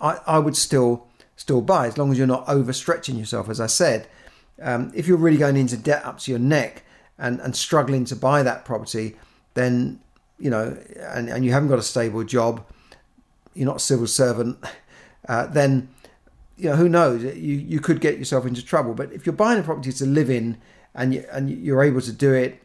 [0.00, 1.06] I, I would still
[1.36, 3.50] still buy as long as you're not overstretching yourself.
[3.50, 4.08] As I said,
[4.62, 6.84] um, if you're really going into debt up to your neck
[7.18, 9.16] and, and struggling to buy that property,
[9.52, 10.00] then
[10.38, 12.64] you know, and, and you haven't got a stable job,
[13.52, 14.56] you're not a civil servant,
[15.28, 15.90] uh, then
[16.62, 17.24] you know, who knows?
[17.24, 18.94] You you could get yourself into trouble.
[18.94, 20.58] But if you're buying a property to live in
[20.94, 22.62] and you, and you're able to do it,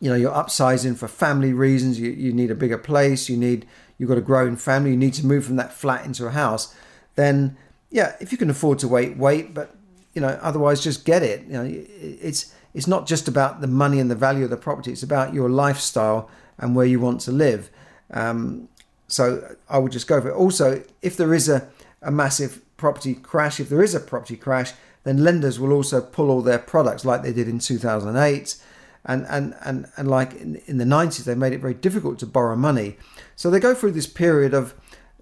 [0.00, 2.00] you know, you're upsizing for family reasons.
[2.00, 3.28] You you need a bigger place.
[3.28, 3.66] You need
[3.98, 4.90] you've got a growing family.
[4.90, 6.74] You need to move from that flat into a house.
[7.14, 7.56] Then
[7.88, 9.54] yeah, if you can afford to wait, wait.
[9.54, 9.76] But
[10.12, 11.46] you know, otherwise just get it.
[11.46, 14.90] You know, it's it's not just about the money and the value of the property.
[14.90, 17.70] It's about your lifestyle and where you want to live.
[18.10, 18.68] Um,
[19.06, 20.34] so I would just go for it.
[20.34, 21.68] Also, if there is a,
[22.02, 24.72] a massive property crash, if there is a property crash,
[25.04, 28.56] then lenders will also pull all their products like they did in 2008.
[29.04, 32.26] And, and, and, and like in, in the 90s, they made it very difficult to
[32.26, 32.96] borrow money.
[33.36, 34.74] So they go through this period of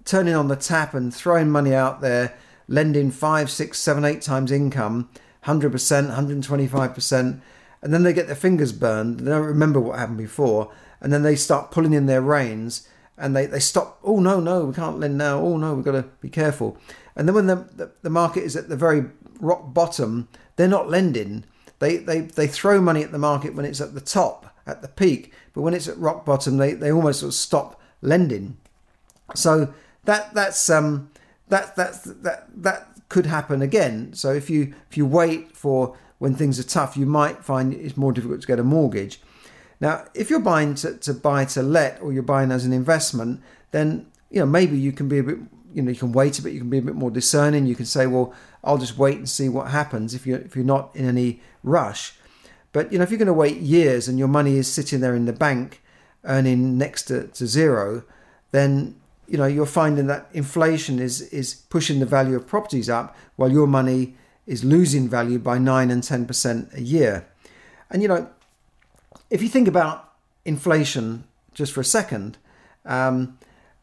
[0.05, 2.35] turning on the tap and throwing money out there,
[2.67, 5.09] lending five, six, seven, eight times income,
[5.45, 7.41] 100%, 125%.
[7.81, 9.21] And then they get their fingers burned.
[9.21, 10.71] They don't remember what happened before.
[10.99, 13.99] And then they start pulling in their reins and they, they stop.
[14.03, 15.39] Oh, no, no, we can't lend now.
[15.39, 16.77] Oh, no, we've got to be careful.
[17.17, 19.05] And then when the, the, the market is at the very
[19.41, 21.43] rock bottom, they're not lending.
[21.79, 24.87] They, they, they throw money at the market when it's at the top, at the
[24.87, 25.33] peak.
[25.53, 28.57] But when it's at rock bottom, they, they almost sort of stop lending.
[29.35, 29.73] So
[30.05, 31.11] that that's um,
[31.49, 34.13] that that that that could happen again.
[34.13, 37.97] So if you if you wait for when things are tough, you might find it's
[37.97, 39.21] more difficult to get a mortgage.
[39.79, 43.41] Now, if you're buying to, to buy to let or you're buying as an investment,
[43.71, 45.37] then you know maybe you can be a bit
[45.77, 47.67] you know you can wait a bit, you can be a bit more discerning.
[47.67, 50.65] You can say, well, I'll just wait and see what happens if you're if you're
[50.65, 52.15] not in any rush.
[52.73, 55.13] But you know if you're going to wait years and your money is sitting there
[55.13, 55.83] in the bank
[56.23, 58.03] earning next to, to zero,
[58.49, 58.95] then
[59.27, 63.51] you know you're finding that inflation is is pushing the value of properties up while
[63.51, 64.15] your money
[64.47, 67.27] is losing value by 9 and 10% a year.
[67.91, 68.31] And you know
[69.29, 70.13] if you think about
[70.43, 72.37] inflation just for a second,
[72.83, 73.37] um,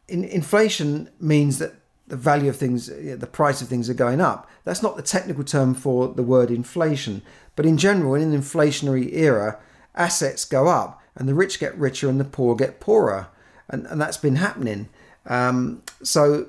[0.07, 1.73] in, inflation means that
[2.07, 4.49] the value of things, the price of things are going up.
[4.63, 7.21] That's not the technical term for the word inflation,
[7.55, 9.59] but in general, in an inflationary era,
[9.95, 13.27] assets go up and the rich get richer and the poor get poorer.
[13.69, 14.89] And, and that's been happening.
[15.25, 16.47] Um, so,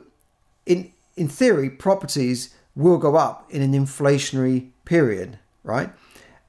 [0.67, 5.91] in in theory, properties will go up in an inflationary period, right?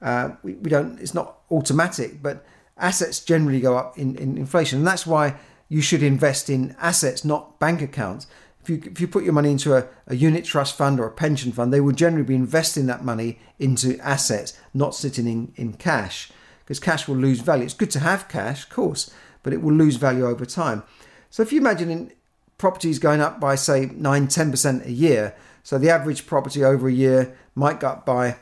[0.01, 0.99] Uh, we, we don't.
[0.99, 2.45] It's not automatic, but
[2.77, 5.35] assets generally go up in, in inflation, and that's why
[5.69, 8.27] you should invest in assets, not bank accounts.
[8.67, 11.11] If you, if you put your money into a, a unit trust fund or a
[11.11, 15.73] pension fund, they will generally be investing that money into assets, not sitting in, in
[15.73, 16.31] cash,
[16.65, 17.63] because cash will lose value.
[17.63, 19.09] It's good to have cash, of course,
[19.41, 20.83] but it will lose value over time.
[21.29, 22.11] So if you imagine in
[22.57, 25.35] properties going up by say 9 10% a year
[25.67, 28.37] so the average property over a year might go up by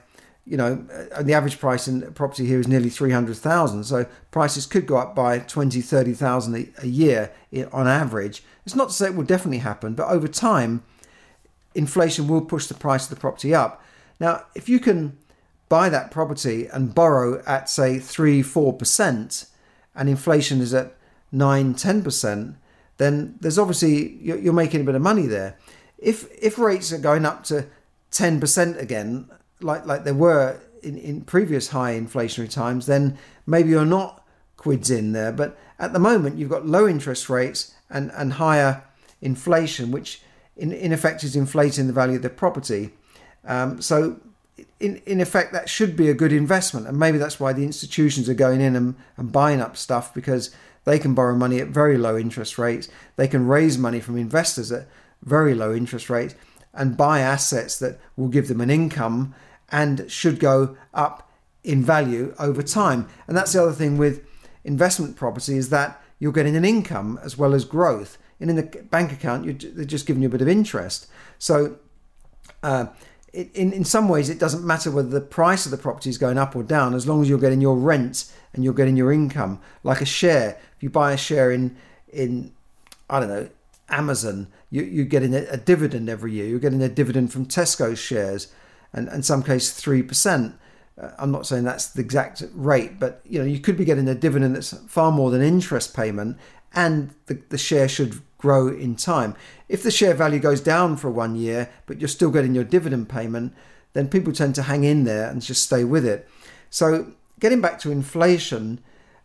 [0.46, 4.86] you know uh, the average price in property here is nearly 300,000 so prices could
[4.86, 7.32] go up by 20 30,000 a year
[7.72, 8.44] on average.
[8.66, 10.84] It's not to say it will definitely happen but over time
[11.74, 13.84] inflation will push the price of the property up.
[14.20, 15.18] Now if you can
[15.68, 19.50] buy that property and borrow at say 3 4%
[19.96, 20.96] and inflation is at
[21.32, 22.56] 9 10%
[22.98, 25.58] then there's obviously you're making a bit of money there.
[25.98, 27.68] If if rates are going up to
[28.12, 29.30] 10% again,
[29.62, 34.24] like like they were in, in previous high inflationary times, then maybe you're not
[34.58, 35.32] quids in there.
[35.32, 38.84] But at the moment, you've got low interest rates and, and higher
[39.22, 40.22] inflation, which
[40.56, 42.92] in, in effect is inflating the value of the property.
[43.46, 44.20] Um, so
[44.80, 46.88] in, in effect, that should be a good investment.
[46.88, 50.56] And maybe that's why the institutions are going in and, and buying up stuff because
[50.86, 52.88] they can borrow money at very low interest rates.
[53.16, 54.88] They can raise money from investors at
[55.24, 56.36] very low interest rates
[56.76, 59.34] and buy assets that will give them an income
[59.70, 61.32] and should go up
[61.64, 63.08] in value over time.
[63.28, 64.26] And that's the other thing with
[64.64, 68.18] investment property is that you're getting an income as well as growth.
[68.40, 71.08] And in the bank account, they're just giving you a bit of interest.
[71.40, 71.78] So,
[72.62, 72.88] uh,
[73.34, 76.38] in, in some ways, it doesn't matter whether the price of the property is going
[76.38, 79.60] up or down, as long as you're getting your rent and you're getting your income.
[79.84, 81.76] Like a share, if you buy a share in
[82.08, 82.54] in
[83.10, 83.50] I don't know
[83.90, 86.48] Amazon, you, you're getting a, a dividend every year.
[86.48, 88.52] You're getting a dividend from Tesco shares,
[88.94, 90.56] and in some cases three percent.
[91.00, 94.08] Uh, I'm not saying that's the exact rate, but you know you could be getting
[94.08, 96.38] a dividend that's far more than interest payment,
[96.74, 99.36] and the, the share should grow in time.
[99.70, 103.10] If the share value goes down for one year, but you're still getting your dividend
[103.10, 103.54] payment,
[103.94, 106.28] then people tend to hang in there and just stay with it.
[106.70, 108.80] So getting back to inflation,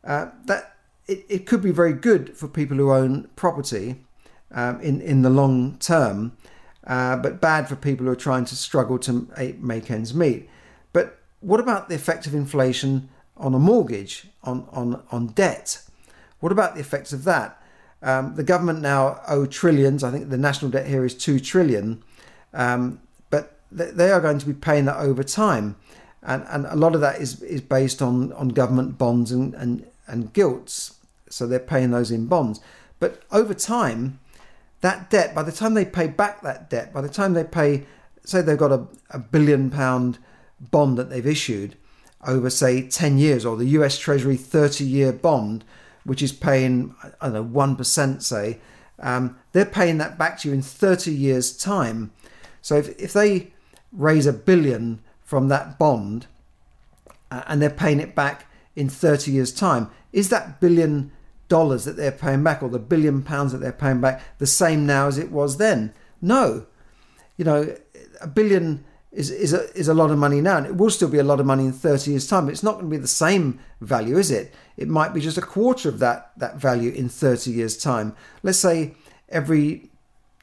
[0.05, 4.05] uh, that it, it could be very good for people who own property
[4.53, 6.37] um, in in the long term,
[6.87, 9.29] uh, but bad for people who are trying to struggle to
[9.61, 10.49] make ends meet.
[10.93, 15.83] But what about the effect of inflation on a mortgage, on on on debt?
[16.41, 17.63] What about the effects of that?
[18.03, 20.03] Um, the government now owe trillions.
[20.03, 22.03] I think the national debt here is two trillion,
[22.55, 25.77] um, but they are going to be paying that over time
[26.23, 29.87] and and a lot of that is is based on on government bonds and and
[30.07, 30.97] and gilts
[31.29, 32.61] so they're paying those in bonds
[32.99, 34.19] but over time
[34.81, 37.85] that debt by the time they pay back that debt by the time they pay
[38.25, 40.19] say they've got a, a billion pound
[40.71, 41.77] bond that they've issued
[42.27, 45.65] over say 10 years or the US treasury 30 year bond
[46.05, 48.59] which is paying I don't know 1% say
[48.99, 52.13] um, they're paying that back to you in 30 years time
[52.61, 53.53] so if, if they
[53.93, 56.27] raise a billion from that bond
[57.31, 59.91] uh, and they're paying it back in 30 years' time.
[60.13, 61.13] Is that billion
[61.51, 64.87] dollars that they're paying back or the billion pounds that they're paying back the same
[64.87, 65.93] now as it was then?
[66.23, 66.67] No.
[67.37, 67.77] You know,
[68.23, 71.09] a billion is, is, a, is a lot of money now, and it will still
[71.09, 72.47] be a lot of money in 30 years' time.
[72.47, 74.55] But it's not going to be the same value, is it?
[74.79, 78.15] It might be just a quarter of that, that value in 30 years' time.
[78.43, 78.95] Let's say
[79.29, 79.91] every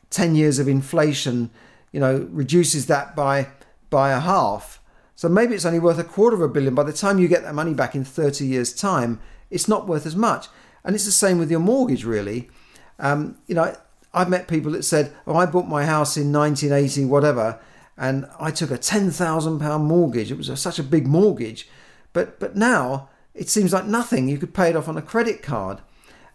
[0.10, 1.50] 10 years of inflation,
[1.92, 3.48] you know, reduces that by
[3.90, 4.82] by a half.
[5.16, 6.76] So maybe it's only worth a quarter of a billion.
[6.76, 10.06] By the time you get that money back in 30 years' time, it's not worth
[10.06, 10.48] as much.
[10.88, 12.50] And it's the same with your mortgage, really.
[12.98, 13.76] Um, you know,
[14.16, 17.60] I've met people that said, "Oh, I bought my house in 1980, whatever."
[17.98, 20.32] and I took a ten thousand pound mortgage.
[20.32, 21.68] It was a, such a big mortgage,
[22.14, 24.30] but but now it seems like nothing.
[24.30, 25.80] You could pay it off on a credit card.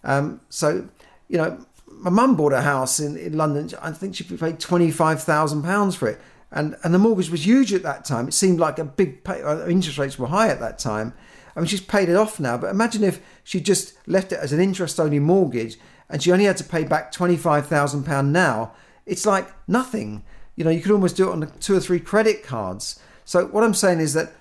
[0.03, 0.89] Um, so
[1.29, 3.71] you know, my mum bought a house in, in London.
[3.81, 7.47] I think she paid twenty five thousand pounds for it, and and the mortgage was
[7.47, 8.27] huge at that time.
[8.27, 11.15] It seemed like a big pay, uh, interest rates were high at that time.
[11.55, 12.57] I mean, she's paid it off now.
[12.57, 15.79] But imagine if she just left it as an interest only mortgage,
[16.09, 18.73] and she only had to pay back twenty five thousand pound now.
[19.07, 20.25] It's like nothing.
[20.57, 23.01] You know, you could almost do it on two or three credit cards.
[23.25, 24.33] So what I'm saying is that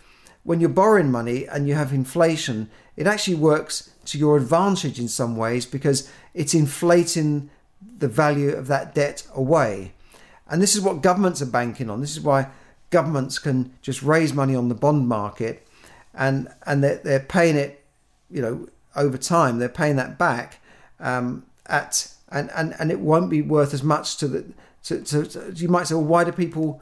[0.43, 5.07] when you're borrowing money and you have inflation, it actually works to your advantage in
[5.07, 7.49] some ways because it's inflating
[7.99, 9.93] the value of that debt away.
[10.49, 12.01] And this is what governments are banking on.
[12.01, 12.49] This is why
[12.89, 15.65] governments can just raise money on the bond market
[16.21, 17.83] and and they're, they're paying it,
[18.29, 19.57] you know, over time.
[19.57, 20.59] They're paying that back
[20.99, 24.45] um, at and, and, and it won't be worth as much to the
[24.83, 26.81] to, to, to, you might say, well, why do people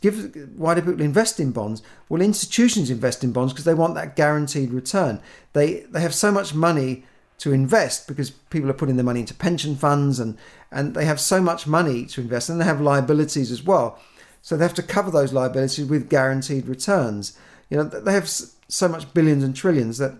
[0.00, 0.34] give?
[0.56, 1.82] Why do people invest in bonds?
[2.08, 5.20] Well, institutions invest in bonds because they want that guaranteed return.
[5.52, 7.04] They they have so much money
[7.38, 10.38] to invest because people are putting their money into pension funds and
[10.70, 13.98] and they have so much money to invest and they have liabilities as well.
[14.42, 17.36] So they have to cover those liabilities with guaranteed returns.
[17.68, 18.28] You know, they have
[18.70, 20.14] so much billions and trillions that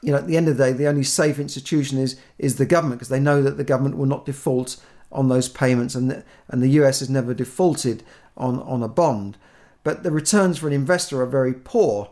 [0.00, 2.64] you know at the end of the day the only safe institution is is the
[2.64, 4.82] government because they know that the government will not default
[5.14, 8.02] on those payments, and the, and the US has never defaulted
[8.36, 9.38] on, on a bond.
[9.84, 12.10] But the returns for an investor are very poor.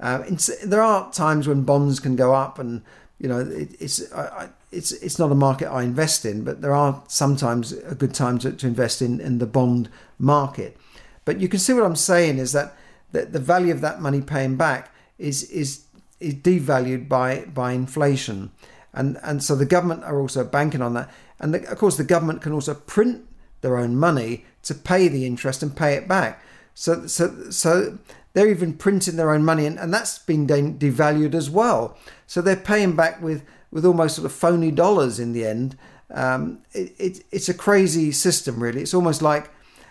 [0.00, 0.22] Uh,
[0.64, 2.82] there are times when bonds can go up, and
[3.18, 6.74] you know it, it's I, it's it's not a market I invest in, but there
[6.74, 9.88] are sometimes a good time to, to invest in in the bond
[10.18, 10.76] market.
[11.24, 12.74] But you can see what I'm saying is that
[13.12, 15.84] the, the value of that money paying back is is
[16.20, 18.50] is devalued by by inflation,
[18.92, 21.10] and and so the government are also banking on that.
[21.40, 23.24] And the, of course, the government can also print
[23.60, 26.42] their own money to pay the interest and pay it back.
[26.74, 27.98] So, so, so
[28.32, 31.96] they're even printing their own money, and, and that's been de- devalued as well.
[32.26, 35.76] So they're paying back with, with almost sort of phony dollars in the end.
[36.10, 38.82] Um, it, it, it's a crazy system, really.
[38.82, 39.50] It's almost like,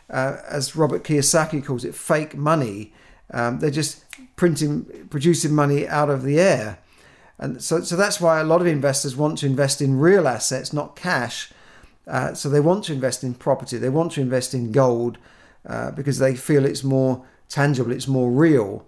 [0.10, 2.94] uh, as Robert Kiyosaki calls it, fake money.
[3.32, 4.04] Um, they're just
[4.36, 6.80] printing, producing money out of the air.
[7.40, 10.74] And so, so that's why a lot of investors want to invest in real assets,
[10.74, 11.52] not cash.
[12.08, 15.18] Uh, so they want to invest in property, they want to invest in gold
[15.68, 18.86] uh, because they feel it's more tangible, it's more real.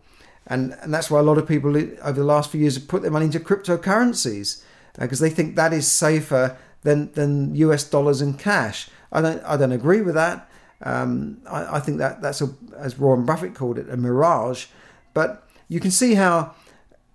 [0.47, 3.01] And, and that's why a lot of people over the last few years have put
[3.01, 4.63] their money into cryptocurrencies
[4.97, 8.89] because uh, they think that is safer than, than US dollars and cash.
[9.11, 10.48] I don't, I don't agree with that.
[10.81, 14.67] Um, I, I, think that that's, a, as Warren Buffett called it, a mirage.
[15.13, 16.55] But you can see how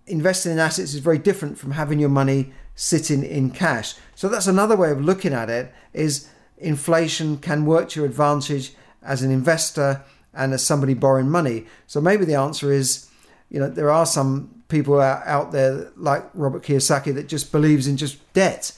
[0.06, 3.94] investing in assets is very different from having your money sitting in cash.
[4.14, 8.74] So that's another way of looking at it is inflation can work to your advantage
[9.02, 10.02] as an investor
[10.32, 11.66] and as somebody borrowing money.
[11.86, 13.08] So maybe the answer is,
[13.50, 17.96] you know, there are some people out there like Robert Kiyosaki that just believes in
[17.96, 18.72] just debt,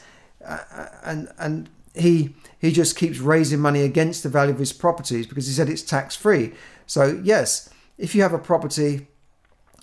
[0.45, 0.59] uh,
[1.03, 2.35] and and he
[2.67, 5.83] he just keeps raising money against the value of his properties because he said it's
[5.83, 6.53] tax free.
[6.87, 9.07] So yes, if you have a property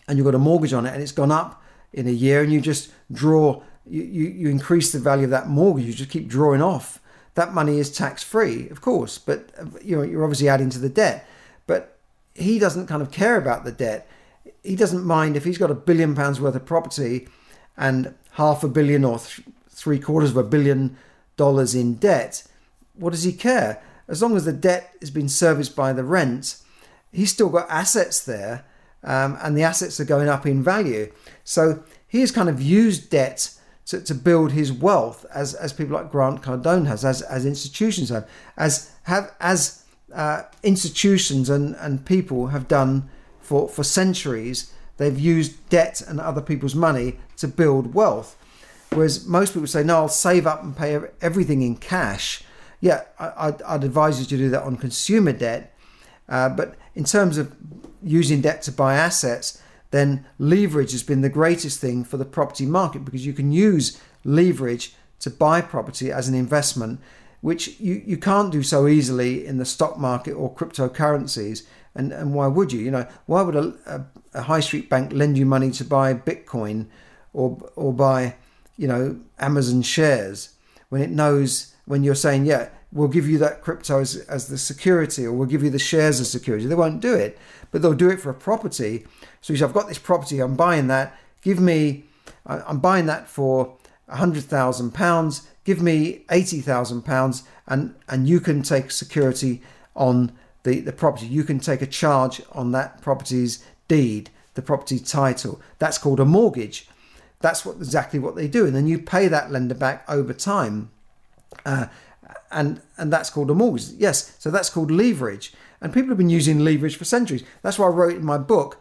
[0.07, 1.61] and you've got a mortgage on it and it's gone up
[1.91, 5.47] in a year and you just draw you, you, you increase the value of that
[5.47, 6.99] mortgage you just keep drawing off
[7.35, 10.79] that money is tax free of course but uh, you know you're obviously adding to
[10.79, 11.27] the debt
[11.67, 11.97] but
[12.33, 14.07] he doesn't kind of care about the debt
[14.63, 17.27] he doesn't mind if he's got a billion pounds worth of property
[17.77, 20.95] and half a billion or th- three quarters of a billion
[21.35, 22.43] dollars in debt
[22.95, 26.57] what does he care as long as the debt has been serviced by the rent
[27.11, 28.65] he's still got assets there
[29.03, 31.11] um, and the assets are going up in value.
[31.43, 33.53] So he has kind of used debt
[33.87, 38.09] to, to build his wealth, as, as people like Grant Cardone has, as, as institutions
[38.09, 39.83] have, as have as
[40.13, 43.09] uh, institutions and, and people have done
[43.41, 44.73] for, for centuries.
[44.97, 48.37] They've used debt and other people's money to build wealth.
[48.91, 52.43] Whereas most people say, no, I'll save up and pay everything in cash.
[52.83, 55.73] Yeah, I, would I'd advise you to do that on consumer debt.
[56.27, 57.55] Uh, but in terms of
[58.03, 59.61] using debt to buy assets,
[59.91, 64.01] then leverage has been the greatest thing for the property market because you can use
[64.25, 66.99] leverage to buy property as an investment,
[67.39, 71.65] which you, you can't do so easily in the stock market or cryptocurrencies.
[71.95, 72.81] And, and why would you?
[72.81, 74.05] You know, why would a, a,
[74.39, 76.87] a high street bank lend you money to buy Bitcoin
[77.31, 78.35] or or buy,
[78.75, 80.55] you know, Amazon shares
[80.89, 84.57] when it knows when you're saying, yeah, we'll give you that crypto as, as the
[84.57, 86.65] security or we'll give you the shares as security.
[86.65, 87.37] They won't do it,
[87.71, 89.05] but they'll do it for a property.
[89.41, 91.17] So you say, I've got this property, I'm buying that.
[91.41, 92.05] Give me,
[92.45, 93.77] I'm buying that for
[94.07, 95.47] a hundred thousand pounds.
[95.63, 99.61] Give me eighty thousand pounds, and and you can take security
[99.95, 100.31] on
[100.63, 101.25] the the property.
[101.25, 105.61] You can take a charge on that property's deed, the property title.
[105.79, 106.87] That's called a mortgage.
[107.39, 110.91] That's what exactly what they do, and then you pay that lender back over time.
[112.51, 113.89] And and that's called a mortgage.
[113.97, 117.43] Yes, so that's called leverage, and people have been using leverage for centuries.
[117.61, 118.79] That's why I wrote in my book,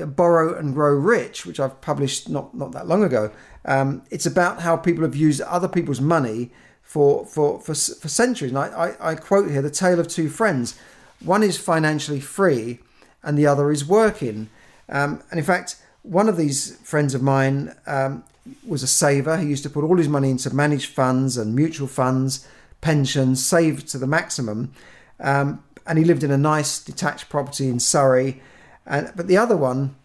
[0.00, 3.30] uh, "Borrow and Grow Rich," which I've published not not that long ago.
[3.64, 6.50] Um, it's about how people have used other people's money
[6.82, 8.52] for for for, for centuries.
[8.52, 10.78] And I, I, I quote here the tale of two friends.
[11.20, 12.80] One is financially free,
[13.22, 14.50] and the other is working.
[14.88, 18.24] Um, and in fact, one of these friends of mine um,
[18.66, 19.36] was a saver.
[19.38, 22.46] He used to put all his money into managed funds and mutual funds
[22.84, 24.72] pensions, saved to the maximum.
[25.18, 28.42] Um, and he lived in a nice detached property in Surrey.
[28.86, 29.96] And, but the other one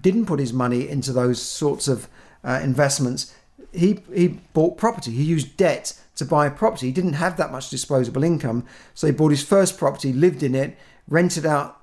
[0.00, 2.08] didn't put his money into those sorts of
[2.44, 3.34] uh, investments.
[3.72, 6.86] He, he bought property, he used debt to buy property.
[6.86, 8.64] He didn't have that much disposable income.
[8.94, 11.80] So he bought his first property, lived in it, rented out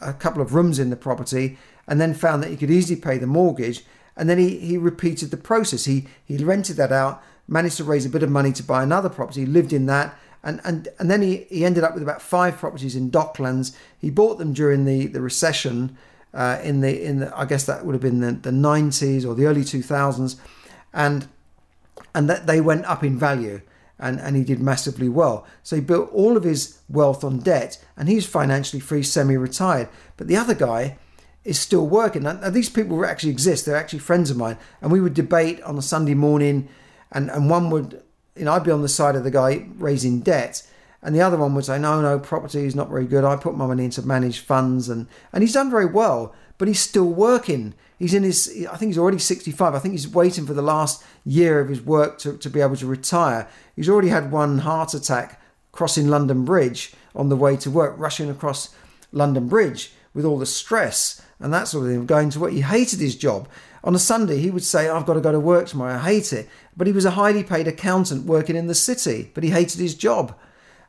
[0.00, 1.58] a couple of rooms in the property,
[1.88, 3.84] and then found that he could easily pay the mortgage.
[4.16, 5.86] And then he, he repeated the process.
[5.86, 9.08] He, he rented that out, managed to raise a bit of money to buy another
[9.08, 12.56] property, lived in that, and and, and then he, he ended up with about five
[12.56, 13.76] properties in Docklands.
[13.98, 15.96] He bought them during the, the recession
[16.34, 19.34] uh, in the in the I guess that would have been the, the 90s or
[19.34, 20.36] the early 2000s,
[20.92, 21.28] and
[22.14, 23.62] and that they went up in value.
[23.98, 25.46] And, and he did massively well.
[25.62, 29.88] So he built all of his wealth on debt, and he's financially free, semi-retired.
[30.16, 30.98] But the other guy,
[31.44, 32.22] is still working.
[32.22, 33.66] Now, these people actually exist.
[33.66, 34.58] They're actually friends of mine.
[34.80, 36.68] And we would debate on a Sunday morning
[37.12, 38.02] and and one would
[38.34, 40.66] you know I'd be on the side of the guy raising debt
[41.02, 43.56] and the other one would say no no property is not very good I put
[43.56, 47.74] my money into managed funds and and he's done very well but he's still working
[47.98, 51.04] he's in his I think he's already 65 I think he's waiting for the last
[51.24, 54.94] year of his work to, to be able to retire he's already had one heart
[54.94, 55.40] attack
[55.70, 58.74] crossing London Bridge on the way to work rushing across
[59.12, 62.60] London Bridge with all the stress and that sort of thing going to work he
[62.60, 63.48] hated his job
[63.84, 65.94] on a Sunday, he would say, I've got to go to work tomorrow.
[65.94, 66.48] I hate it.
[66.76, 69.94] But he was a highly paid accountant working in the city, but he hated his
[69.94, 70.36] job.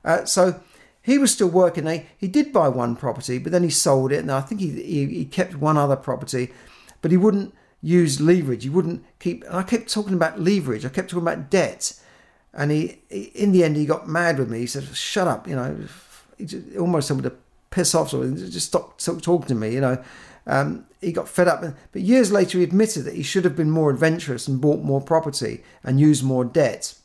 [0.06, 0.62] Uh, so
[1.01, 1.88] he was still working.
[1.88, 4.20] He, he did buy one property, but then he sold it.
[4.20, 6.54] And I think he, he, he kept one other property,
[7.01, 8.64] but he wouldn't use leverage.
[8.64, 9.43] He wouldn't keep.
[9.49, 10.86] I kept talking about leverage.
[10.86, 11.99] I kept talking about debt.
[12.54, 14.60] And he, in the end, he got mad with me.
[14.60, 15.76] He said, "Shut up!" You know,
[16.38, 17.36] he just, almost wanted to
[17.72, 18.12] piss off.
[18.12, 19.74] So just stop, stop talking to me.
[19.74, 20.04] You know,
[20.46, 21.64] um, he got fed up.
[21.91, 25.02] But years later, he admitted that he should have been more adventurous and bought more
[25.02, 26.96] property and used more debt.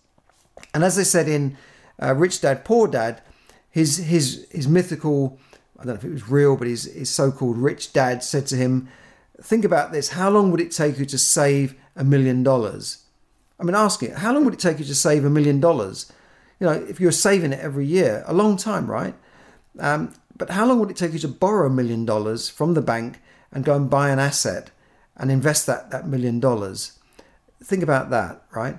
[0.74, 1.57] And as I said in
[2.03, 3.22] uh, Rich Dad Poor Dad,
[3.70, 5.39] his his his mythical,
[5.78, 8.57] I don't know if it was real, but his, his so-called rich dad said to
[8.57, 8.89] him,
[9.41, 10.11] "Think about this.
[10.11, 13.05] How long would it take you to save a million dollars?"
[13.61, 14.14] I mean, ask it.
[14.14, 16.12] How long would it take you to save a million dollars?
[16.61, 19.14] You know, if you're saving it every year, a long time, right?
[19.78, 22.80] Um, but how long would it take you to borrow a million dollars from the
[22.80, 23.20] bank
[23.53, 24.70] and go and buy an asset
[25.16, 26.99] and invest that, that million dollars.
[27.62, 28.78] Think about that, right?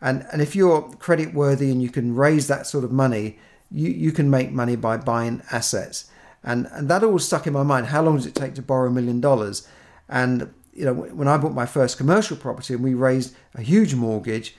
[0.00, 3.38] And and if you're credit worthy and you can raise that sort of money,
[3.70, 6.10] you, you can make money by buying assets.
[6.44, 7.86] And and that all stuck in my mind.
[7.86, 9.66] How long does it take to borrow a million dollars?
[10.08, 13.94] And you know, when I bought my first commercial property and we raised a huge
[13.96, 14.54] mortgage,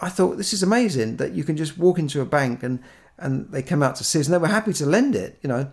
[0.00, 2.78] I thought this is amazing that you can just walk into a bank and
[3.18, 5.48] and they come out to see us and they were happy to lend it, you
[5.48, 5.70] know.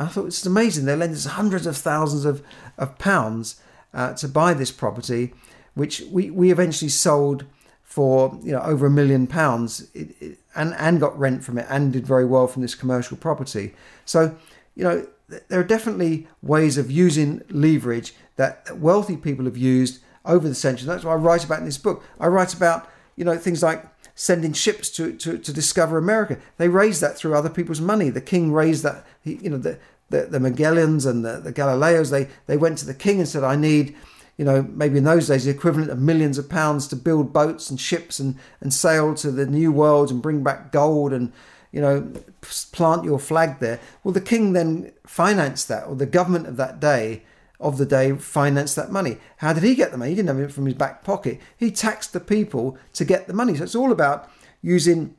[0.00, 0.86] I thought it's amazing.
[0.86, 2.42] They lent us hundreds of thousands of,
[2.78, 3.60] of pounds
[3.92, 5.34] uh, to buy this property,
[5.74, 7.44] which we, we eventually sold
[7.82, 11.66] for you know over a million pounds it, it, and and got rent from it
[11.68, 13.74] and did very well from this commercial property.
[14.04, 14.36] So
[14.76, 15.06] you know
[15.48, 20.86] there are definitely ways of using leverage that wealthy people have used over the centuries.
[20.86, 22.04] That's what I write about in this book.
[22.18, 23.84] I write about you know things like
[24.20, 26.36] sending ships to, to, to discover America.
[26.58, 28.10] They raised that through other people's money.
[28.10, 29.78] The king raised that, you know, the,
[30.10, 33.44] the, the Magellans and the, the Galileos, they, they went to the king and said,
[33.44, 33.96] I need,
[34.36, 37.70] you know, maybe in those days, the equivalent of millions of pounds to build boats
[37.70, 41.32] and ships and, and sail to the new world and bring back gold and,
[41.72, 42.12] you know,
[42.72, 43.80] plant your flag there.
[44.04, 47.22] Well, the king then financed that, or the government of that day
[47.60, 49.18] of the day financed that money.
[49.36, 50.10] How did he get the money?
[50.10, 51.38] He didn't have it from his back pocket.
[51.56, 53.54] He taxed the people to get the money.
[53.54, 54.30] So it's all about
[54.62, 55.14] using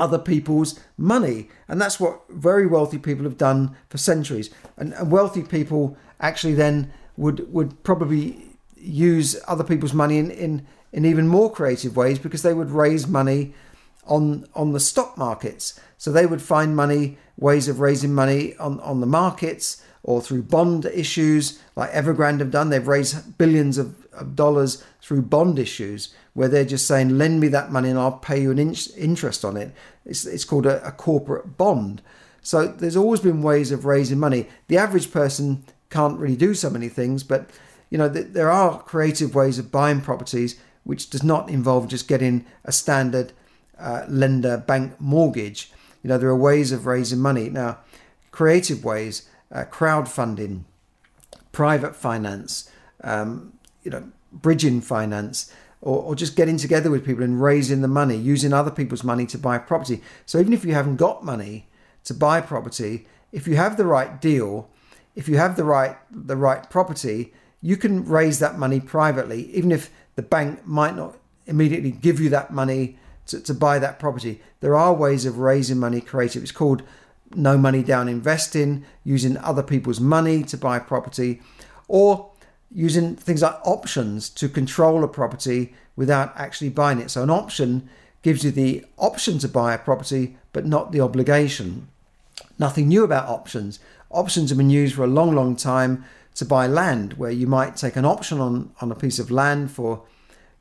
[0.00, 1.48] other people's money.
[1.68, 4.50] And that's what very wealthy people have done for centuries.
[4.76, 8.44] And, and wealthy people actually then would would probably
[8.76, 13.06] use other people's money in, in, in even more creative ways because they would raise
[13.06, 13.52] money
[14.06, 15.78] on on the stock markets.
[15.98, 20.42] So they would find money, ways of raising money on, on the markets or through
[20.42, 22.70] bond issues like Evergrande have done.
[22.70, 27.48] They've raised billions of, of dollars through bond issues where they're just saying, lend me
[27.48, 29.70] that money and I'll pay you an in- interest on it.
[30.06, 32.00] It's, it's called a, a corporate bond.
[32.40, 34.48] So there's always been ways of raising money.
[34.68, 37.50] The average person can't really do so many things, but
[37.90, 42.08] you know th- there are creative ways of buying properties which does not involve just
[42.08, 43.34] getting a standard
[43.78, 45.70] uh, lender bank mortgage.
[46.02, 47.80] You know there are ways of raising money now,
[48.30, 50.64] creative ways, uh, crowdfunding,
[51.52, 52.70] private finance,
[53.02, 55.52] um, you know bridging finance.
[55.80, 59.26] Or, or just getting together with people and raising the money, using other people's money
[59.26, 60.02] to buy property.
[60.26, 61.68] So even if you haven't got money
[62.02, 64.68] to buy property, if you have the right deal,
[65.14, 67.32] if you have the right the right property,
[67.62, 72.28] you can raise that money privately, even if the bank might not immediately give you
[72.30, 74.40] that money to, to buy that property.
[74.60, 76.42] There are ways of raising money creative.
[76.42, 76.82] It's called
[77.34, 81.40] no money down investing, using other people's money to buy property,
[81.86, 82.30] or
[82.70, 87.10] using things like options to control a property without actually buying it.
[87.10, 87.88] So an option
[88.22, 91.88] gives you the option to buy a property, but not the obligation.
[92.58, 93.78] Nothing new about options.
[94.10, 96.04] Options have been used for a long, long time
[96.34, 99.70] to buy land, where you might take an option on, on a piece of land
[99.70, 100.04] for,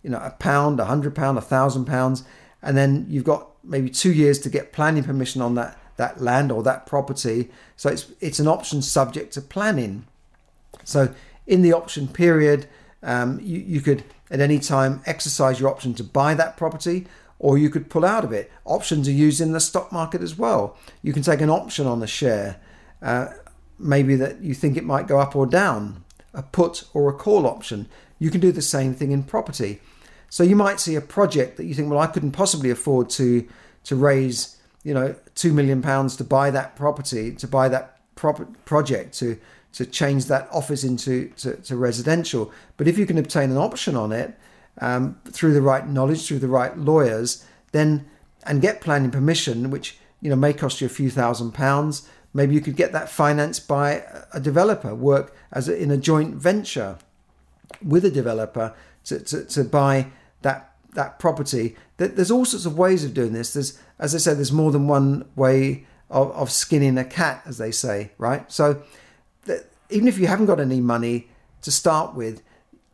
[0.01, 2.23] you know, a pound, a hundred pound, a thousand pounds,
[2.61, 6.51] and then you've got maybe two years to get planning permission on that that land
[6.51, 7.49] or that property.
[7.75, 10.05] So it's it's an option subject to planning.
[10.83, 11.13] So
[11.45, 12.67] in the option period,
[13.03, 17.07] um, you, you could at any time exercise your option to buy that property
[17.39, 18.51] or you could pull out of it.
[18.65, 20.77] Options are used in the stock market as well.
[21.01, 22.59] You can take an option on a share,
[23.01, 23.27] uh,
[23.77, 27.45] maybe that you think it might go up or down, a put or a call
[27.45, 27.87] option.
[28.19, 29.79] You can do the same thing in property.
[30.29, 33.47] So you might see a project that you think, well, I couldn't possibly afford to
[33.85, 38.65] to raise, you know, two million pounds to buy that property, to buy that prop-
[38.65, 39.37] project, to
[39.73, 42.51] to change that office into to, to residential.
[42.77, 44.37] But if you can obtain an option on it
[44.79, 48.07] um, through the right knowledge, through the right lawyers, then
[48.43, 52.09] and get planning permission, which you know may cost you a few thousand pounds.
[52.33, 54.03] Maybe you could get that financed by
[54.33, 56.97] a developer, work as a, in a joint venture
[57.83, 58.73] with a developer
[59.05, 60.07] to, to, to buy
[60.41, 61.75] that that property.
[61.97, 63.53] There's all sorts of ways of doing this.
[63.53, 67.59] There's, as I said, there's more than one way of, of skinning a cat, as
[67.59, 68.51] they say, right?
[68.51, 68.81] So
[69.91, 71.27] even if you haven't got any money
[71.61, 72.41] to start with,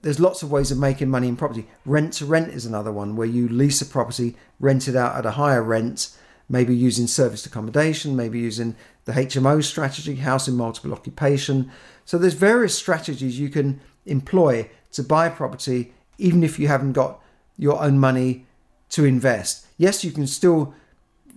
[0.02, 1.66] there's lots of ways of making money in property.
[1.86, 5.26] Rent to rent is another one where you lease a property, rent it out at
[5.26, 6.10] a higher rent,
[6.50, 8.76] maybe using serviced accommodation, maybe using
[9.06, 11.72] the HMO strategy, housing multiple occupation.
[12.04, 17.23] So there's various strategies you can employ to buy property even if you haven't got
[17.58, 18.46] your own money
[18.90, 19.66] to invest.
[19.78, 20.74] Yes, you can still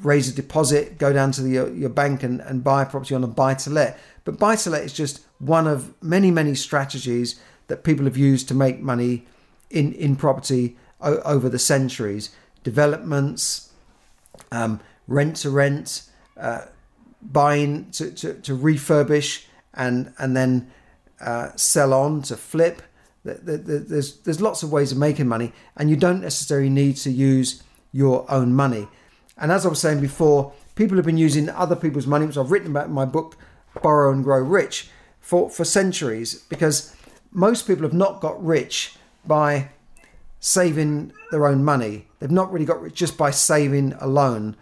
[0.02, 3.14] raise a deposit, go down to the, your, your bank and, and buy a property
[3.14, 3.98] on a buy to let.
[4.24, 8.48] But buy to let is just one of many, many strategies that people have used
[8.48, 9.24] to make money
[9.70, 12.30] in, in property o- over the centuries.
[12.62, 13.72] Developments,
[14.52, 16.02] um, rent to rent,
[16.36, 16.66] uh,
[17.22, 20.70] buying to, to, to, refurbish and, and then
[21.20, 22.82] uh, sell on to flip.
[23.26, 27.62] There's, there's lots of ways of making money, and you don't necessarily need to use
[27.92, 28.88] your own money.
[29.36, 32.50] And as I was saying before, people have been using other people's money, which I've
[32.50, 33.36] written about in my book,
[33.82, 34.88] Borrow and Grow Rich,
[35.20, 36.94] for, for centuries because
[37.32, 38.94] most people have not got rich
[39.26, 39.70] by
[40.38, 42.06] saving their own money.
[42.20, 44.56] They've not really got rich just by saving alone.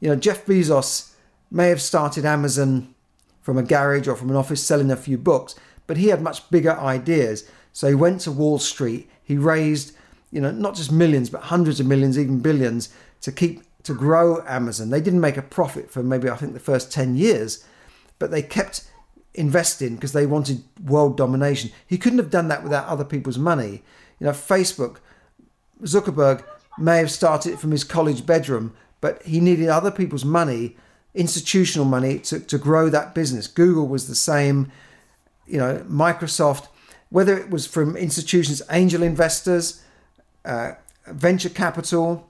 [0.00, 1.12] You know, Jeff Bezos
[1.50, 2.94] may have started Amazon
[3.42, 5.54] from a garage or from an office selling a few books,
[5.86, 7.48] but he had much bigger ideas.
[7.76, 9.06] So he went to Wall Street.
[9.22, 9.94] He raised,
[10.30, 12.88] you know, not just millions, but hundreds of millions, even billions,
[13.20, 14.88] to keep to grow Amazon.
[14.88, 17.66] They didn't make a profit for maybe I think the first 10 years,
[18.18, 18.90] but they kept
[19.34, 21.70] investing because they wanted world domination.
[21.86, 23.82] He couldn't have done that without other people's money.
[24.20, 24.96] You know, Facebook,
[25.82, 26.44] Zuckerberg
[26.78, 30.78] may have started from his college bedroom, but he needed other people's money,
[31.12, 33.46] institutional money, to, to grow that business.
[33.46, 34.72] Google was the same,
[35.46, 36.68] you know, Microsoft,
[37.10, 39.82] whether it was from institutions, angel investors,
[40.44, 40.72] uh,
[41.06, 42.28] venture capital,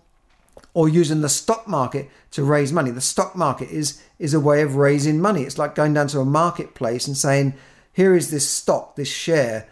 [0.74, 2.90] or using the stock market to raise money.
[2.90, 5.42] The stock market is is a way of raising money.
[5.42, 7.54] It's like going down to a marketplace and saying,
[7.92, 9.66] here is this stock, this share.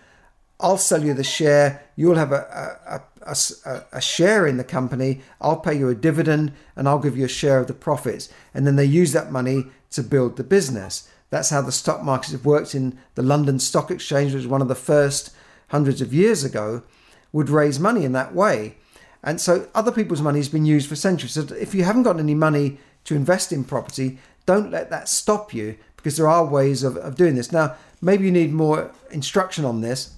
[0.60, 1.82] I'll sell you the share.
[1.94, 5.20] You'll have a, a, a, a, share in the company.
[5.40, 8.30] I'll pay you a dividend and I'll give you a share of the profits.
[8.54, 11.08] And then they use that money to build the business.
[11.34, 14.62] That's how the stock markets have worked in the London Stock Exchange, which was one
[14.62, 15.34] of the first
[15.70, 16.84] hundreds of years ago,
[17.32, 18.76] would raise money in that way.
[19.20, 21.32] And so other people's money has been used for centuries.
[21.32, 25.52] So if you haven't got any money to invest in property, don't let that stop
[25.52, 27.50] you because there are ways of, of doing this.
[27.50, 30.14] Now, maybe you need more instruction on this.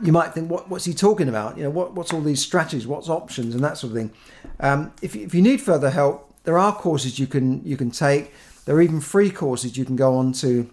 [0.00, 1.56] You might think, what, what's he talking about?
[1.56, 2.86] You know, what, what's all these strategies?
[2.86, 4.12] What's options and that sort of thing?
[4.60, 8.32] Um, if, if you need further help, there are courses you can you can take.
[8.68, 10.68] There are even free courses you can go on to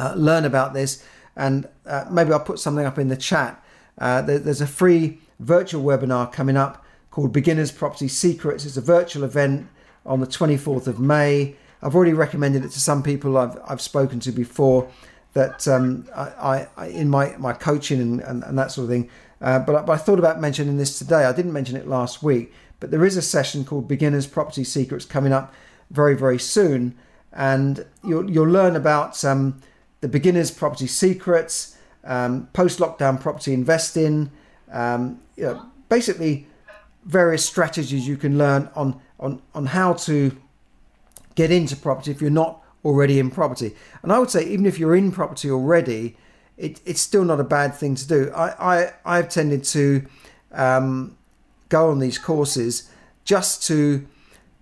[0.00, 1.06] uh, learn about this.
[1.36, 3.64] And uh, maybe I'll put something up in the chat.
[3.98, 8.66] Uh, there, there's a free virtual webinar coming up called Beginners Property Secrets.
[8.66, 9.68] It's a virtual event
[10.04, 11.54] on the 24th of May.
[11.84, 14.90] I've already recommended it to some people I've, I've spoken to before
[15.34, 19.08] that um, I, I, in my, my coaching and, and, and that sort of thing.
[19.40, 21.26] Uh, but, but I thought about mentioning this today.
[21.26, 25.04] I didn't mention it last week, but there is a session called Beginners Property Secrets
[25.04, 25.54] coming up
[25.92, 26.94] very, very soon.
[27.32, 29.62] And you'll, you'll learn about um,
[30.00, 34.30] the beginners property secrets, um, post lockdown property investing,
[34.72, 36.46] um, you know, basically
[37.04, 40.36] various strategies you can learn on, on, on how to
[41.34, 43.74] get into property if you're not already in property.
[44.02, 46.16] And I would say, even if you're in property already,
[46.56, 48.30] it, it's still not a bad thing to do.
[48.34, 50.04] I, I, I've tended to
[50.52, 51.16] um,
[51.68, 52.90] go on these courses
[53.24, 54.06] just to,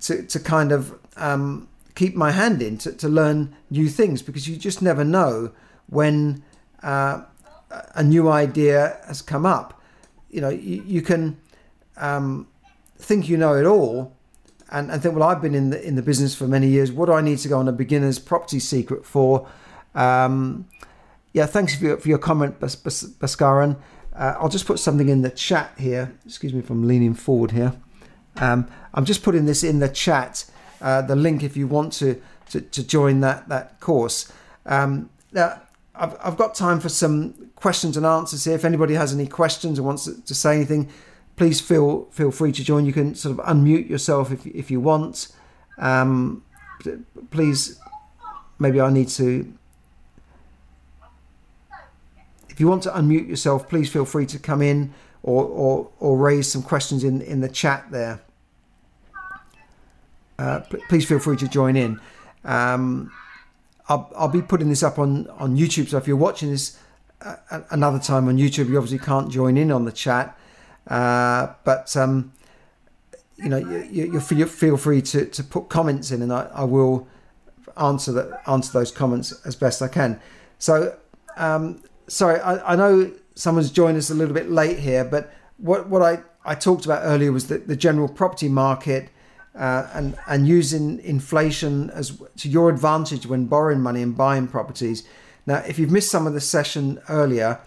[0.02, 4.48] to, to kind of um, keep my hand in to, to learn new things because
[4.48, 5.52] you just never know
[5.88, 6.42] when
[6.82, 7.22] uh,
[7.94, 9.80] a new idea has come up.
[10.30, 11.38] You know, you, you can
[11.96, 12.48] um,
[12.98, 14.16] think you know it all
[14.70, 16.92] and, and think, well, I've been in the in the business for many years.
[16.92, 19.48] What do I need to go on a beginner's property secret for?
[19.94, 20.68] Um,
[21.32, 23.76] yeah, thanks for your, for your comment, Bas- Bas- Baskaran.
[24.14, 26.12] Uh, I'll just put something in the chat here.
[26.24, 27.74] Excuse me if I'm leaning forward here.
[28.36, 30.44] Um, I'm just putting this in the chat,
[30.80, 32.20] uh, the link if you want to,
[32.50, 34.32] to, to join that, that course.
[34.66, 35.60] Um, now,
[35.94, 38.54] I've, I've got time for some questions and answers here.
[38.54, 40.88] If anybody has any questions or wants to, to say anything,
[41.36, 42.86] please feel feel free to join.
[42.86, 45.28] You can sort of unmute yourself if if you want.
[45.78, 46.42] Um,
[47.30, 47.78] please,
[48.58, 49.52] maybe I need to.
[52.48, 56.16] If you want to unmute yourself, please feel free to come in or or, or
[56.16, 58.20] raise some questions in in the chat there.
[60.40, 62.00] Uh, please feel free to join in.
[62.44, 63.12] Um,
[63.90, 65.88] I'll, I'll be putting this up on, on YouTube.
[65.88, 66.78] So if you're watching this
[67.20, 67.36] uh,
[67.70, 70.38] another time on YouTube, you obviously can't join in on the chat.
[70.86, 72.32] Uh, but um,
[73.36, 76.64] you know, you, you, you, feel free to, to put comments in, and I, I
[76.64, 77.06] will
[77.76, 80.20] answer that answer those comments as best I can.
[80.58, 80.96] So,
[81.36, 85.88] um, sorry, I, I, know someone's joined us a little bit late here, but what
[85.88, 89.10] what I, I talked about earlier was that the general property market
[89.54, 95.06] uh, and and using inflation as to your advantage when borrowing money and buying properties.
[95.46, 97.60] Now, if you've missed some of the session earlier,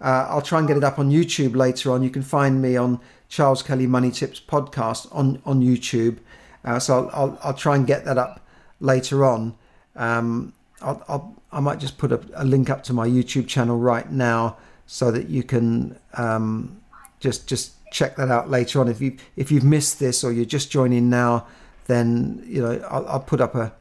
[0.00, 2.02] uh, I'll try and get it up on YouTube later on.
[2.02, 6.18] You can find me on Charles Kelly Money Tips podcast on on YouTube.
[6.64, 8.40] Uh, so I'll, I'll, I'll try and get that up
[8.80, 9.54] later on.
[9.94, 13.78] Um, I'll, I'll, i might just put a, a, link up to my YouTube channel
[13.78, 16.82] right now so that you can um,
[17.20, 18.88] just just check that out later on.
[18.88, 21.46] If you if you've missed this or you're just joining now,
[21.86, 23.72] then you know I'll, I'll put up a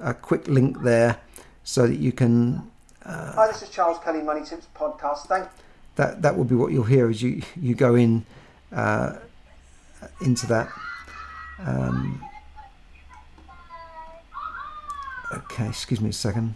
[0.00, 1.18] a quick link there
[1.62, 2.70] so that you can
[3.06, 5.26] uh, Hi, this is Charles Kelly, Money Tips Podcast.
[5.26, 5.48] Thank.
[5.96, 8.26] That that will be what you'll hear as you you go in
[8.70, 9.16] uh,
[10.20, 10.68] into that.
[11.58, 12.22] Um,
[15.32, 16.54] okay, excuse me a second.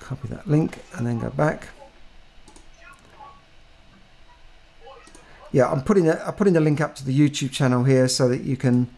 [0.00, 1.68] Copy that link and then go back.
[5.52, 8.28] Yeah, I'm putting a, I'm putting the link up to the YouTube channel here so
[8.28, 8.88] that you can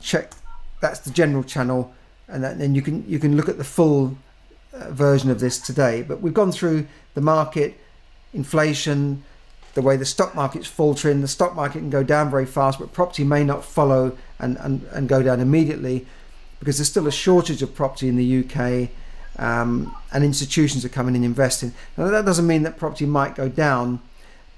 [0.00, 0.32] check
[0.80, 1.94] that's the general channel,
[2.28, 4.16] and then you can you can look at the full
[4.72, 6.02] uh, version of this today.
[6.02, 7.78] But we've gone through the market,
[8.32, 9.22] inflation,
[9.74, 11.20] the way the stock market's faltering.
[11.20, 14.82] The stock market can go down very fast, but property may not follow and, and,
[14.92, 16.06] and go down immediately
[16.58, 18.90] because there's still a shortage of property in the UK.
[19.38, 21.72] Um, and institutions are coming in investing.
[21.96, 24.00] Now that doesn't mean that property might go down,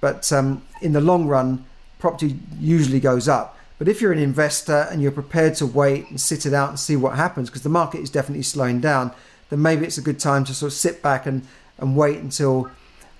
[0.03, 1.65] but um, in the long run,
[2.01, 3.57] property usually goes up.
[3.79, 6.79] But if you're an investor and you're prepared to wait and sit it out and
[6.79, 9.13] see what happens, because the market is definitely slowing down,
[9.49, 11.47] then maybe it's a good time to sort of sit back and,
[11.79, 12.69] and wait until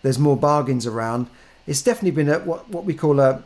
[0.03, 1.29] there's more bargains around.
[1.69, 3.45] It's definitely been a, what, what we call a,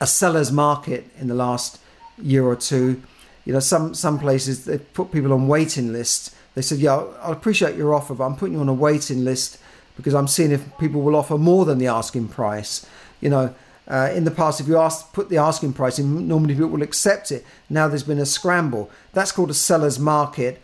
[0.00, 1.80] a seller's market in the last
[2.16, 3.02] year or two.
[3.44, 6.32] You know, some some places they put people on waiting lists.
[6.54, 9.58] They said, "Yeah, I appreciate your offer, but I'm putting you on a waiting list
[10.02, 12.84] because I'm seeing if people will offer more than the asking price."
[13.20, 13.54] You know,
[13.88, 16.82] uh, in the past, if you ask put the asking price in, normally people will
[16.82, 17.44] accept it.
[17.70, 18.90] Now there's been a scramble.
[19.12, 20.60] That's called a seller's market.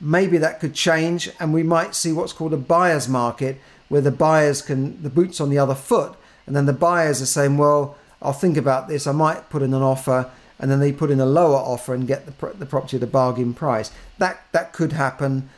[0.00, 4.10] Maybe that could change, and we might see what's called a buyer's market, where the
[4.10, 6.14] buyers can the boots on the other foot,
[6.46, 9.06] and then the buyers are saying, "Well, I'll think about this.
[9.06, 12.06] I might put in an offer." and then they put in a lower offer and
[12.06, 13.90] get the, the property at a bargain price.
[14.18, 15.48] That that could happen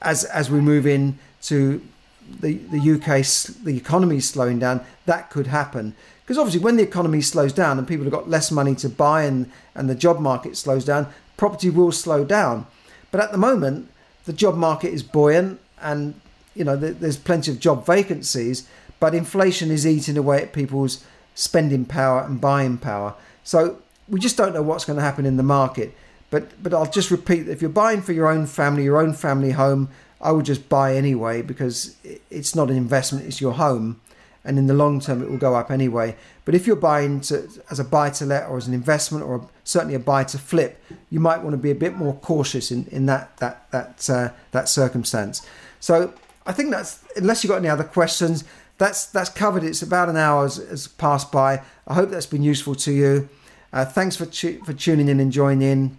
[0.00, 1.82] as as we move in to
[2.40, 3.24] the the UK
[3.64, 4.84] the economy slowing down.
[5.06, 8.50] That could happen because obviously when the economy slows down and people have got less
[8.50, 12.66] money to buy and and the job market slows down, property will slow down.
[13.10, 13.88] But at the moment,
[14.24, 16.20] the job market is buoyant and
[16.54, 18.68] you know there's plenty of job vacancies,
[18.98, 21.04] but inflation is eating away at people's
[21.34, 23.14] spending power and buying power.
[23.44, 25.94] So we just don't know what's going to happen in the market.
[26.30, 29.52] But but I'll just repeat: if you're buying for your own family, your own family
[29.52, 29.88] home,
[30.20, 31.96] I would just buy anyway because
[32.30, 34.00] it's not an investment; it's your home,
[34.44, 36.16] and in the long term, it will go up anyway.
[36.44, 39.48] But if you're buying to, as a buy to let or as an investment or
[39.64, 42.86] certainly a buy to flip, you might want to be a bit more cautious in,
[42.86, 45.46] in that that that uh, that circumstance.
[45.80, 46.14] So
[46.46, 48.44] I think that's unless you've got any other questions,
[48.78, 49.64] that's that's covered.
[49.64, 51.62] It's about an hour has, has passed by.
[51.86, 53.28] I hope that's been useful to you.
[53.72, 55.98] Uh, thanks for tu- for tuning in and joining in.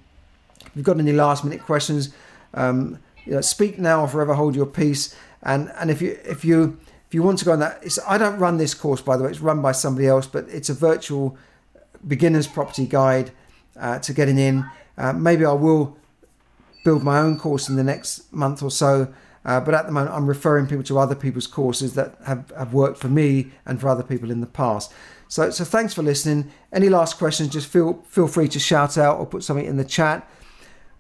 [0.66, 2.14] If you've got any last minute questions,
[2.54, 5.16] um, you know, speak now or forever hold your peace.
[5.44, 8.40] And and if you if you if you want to go on that, I don't
[8.40, 9.30] run this course by the way.
[9.30, 11.38] It's run by somebody else, but it's a virtual
[12.08, 13.32] beginner's property guide
[13.80, 14.66] uh, to getting in.
[14.98, 15.98] Uh, maybe I will
[16.84, 19.14] build my own course in the next month or so.
[19.46, 22.74] Uh, but at the moment, I'm referring people to other people's courses that have, have
[22.74, 24.92] worked for me and for other people in the past.
[25.30, 26.52] So, so thanks for listening.
[26.74, 29.86] Any last questions, just feel feel free to shout out or put something in the
[29.86, 30.30] chat.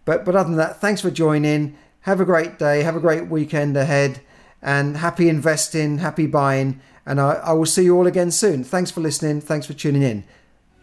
[0.05, 1.78] But but other than that, thanks for joining.
[2.08, 2.84] Have a great day.
[2.84, 4.22] Have a great weekend ahead.
[4.62, 6.80] And happy investing, happy buying.
[7.05, 8.64] And I, I will see you all again soon.
[8.64, 9.41] Thanks for listening.
[9.41, 10.24] Thanks for tuning in.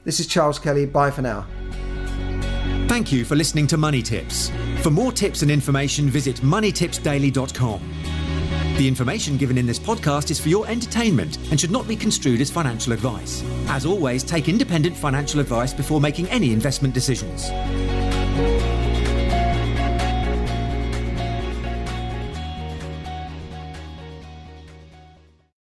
[0.05, 0.85] This is Charles Kelly.
[0.85, 1.47] Bye for now.
[2.89, 4.53] Thank you for listening to Money Tips.
[4.83, 7.81] For more tips and information, visit moneytipsdaily.com.
[8.77, 12.43] The information given in this podcast is for your entertainment and should not be construed
[12.43, 13.43] as financial advice.
[13.69, 17.49] As always, take independent financial advice before making any investment decisions.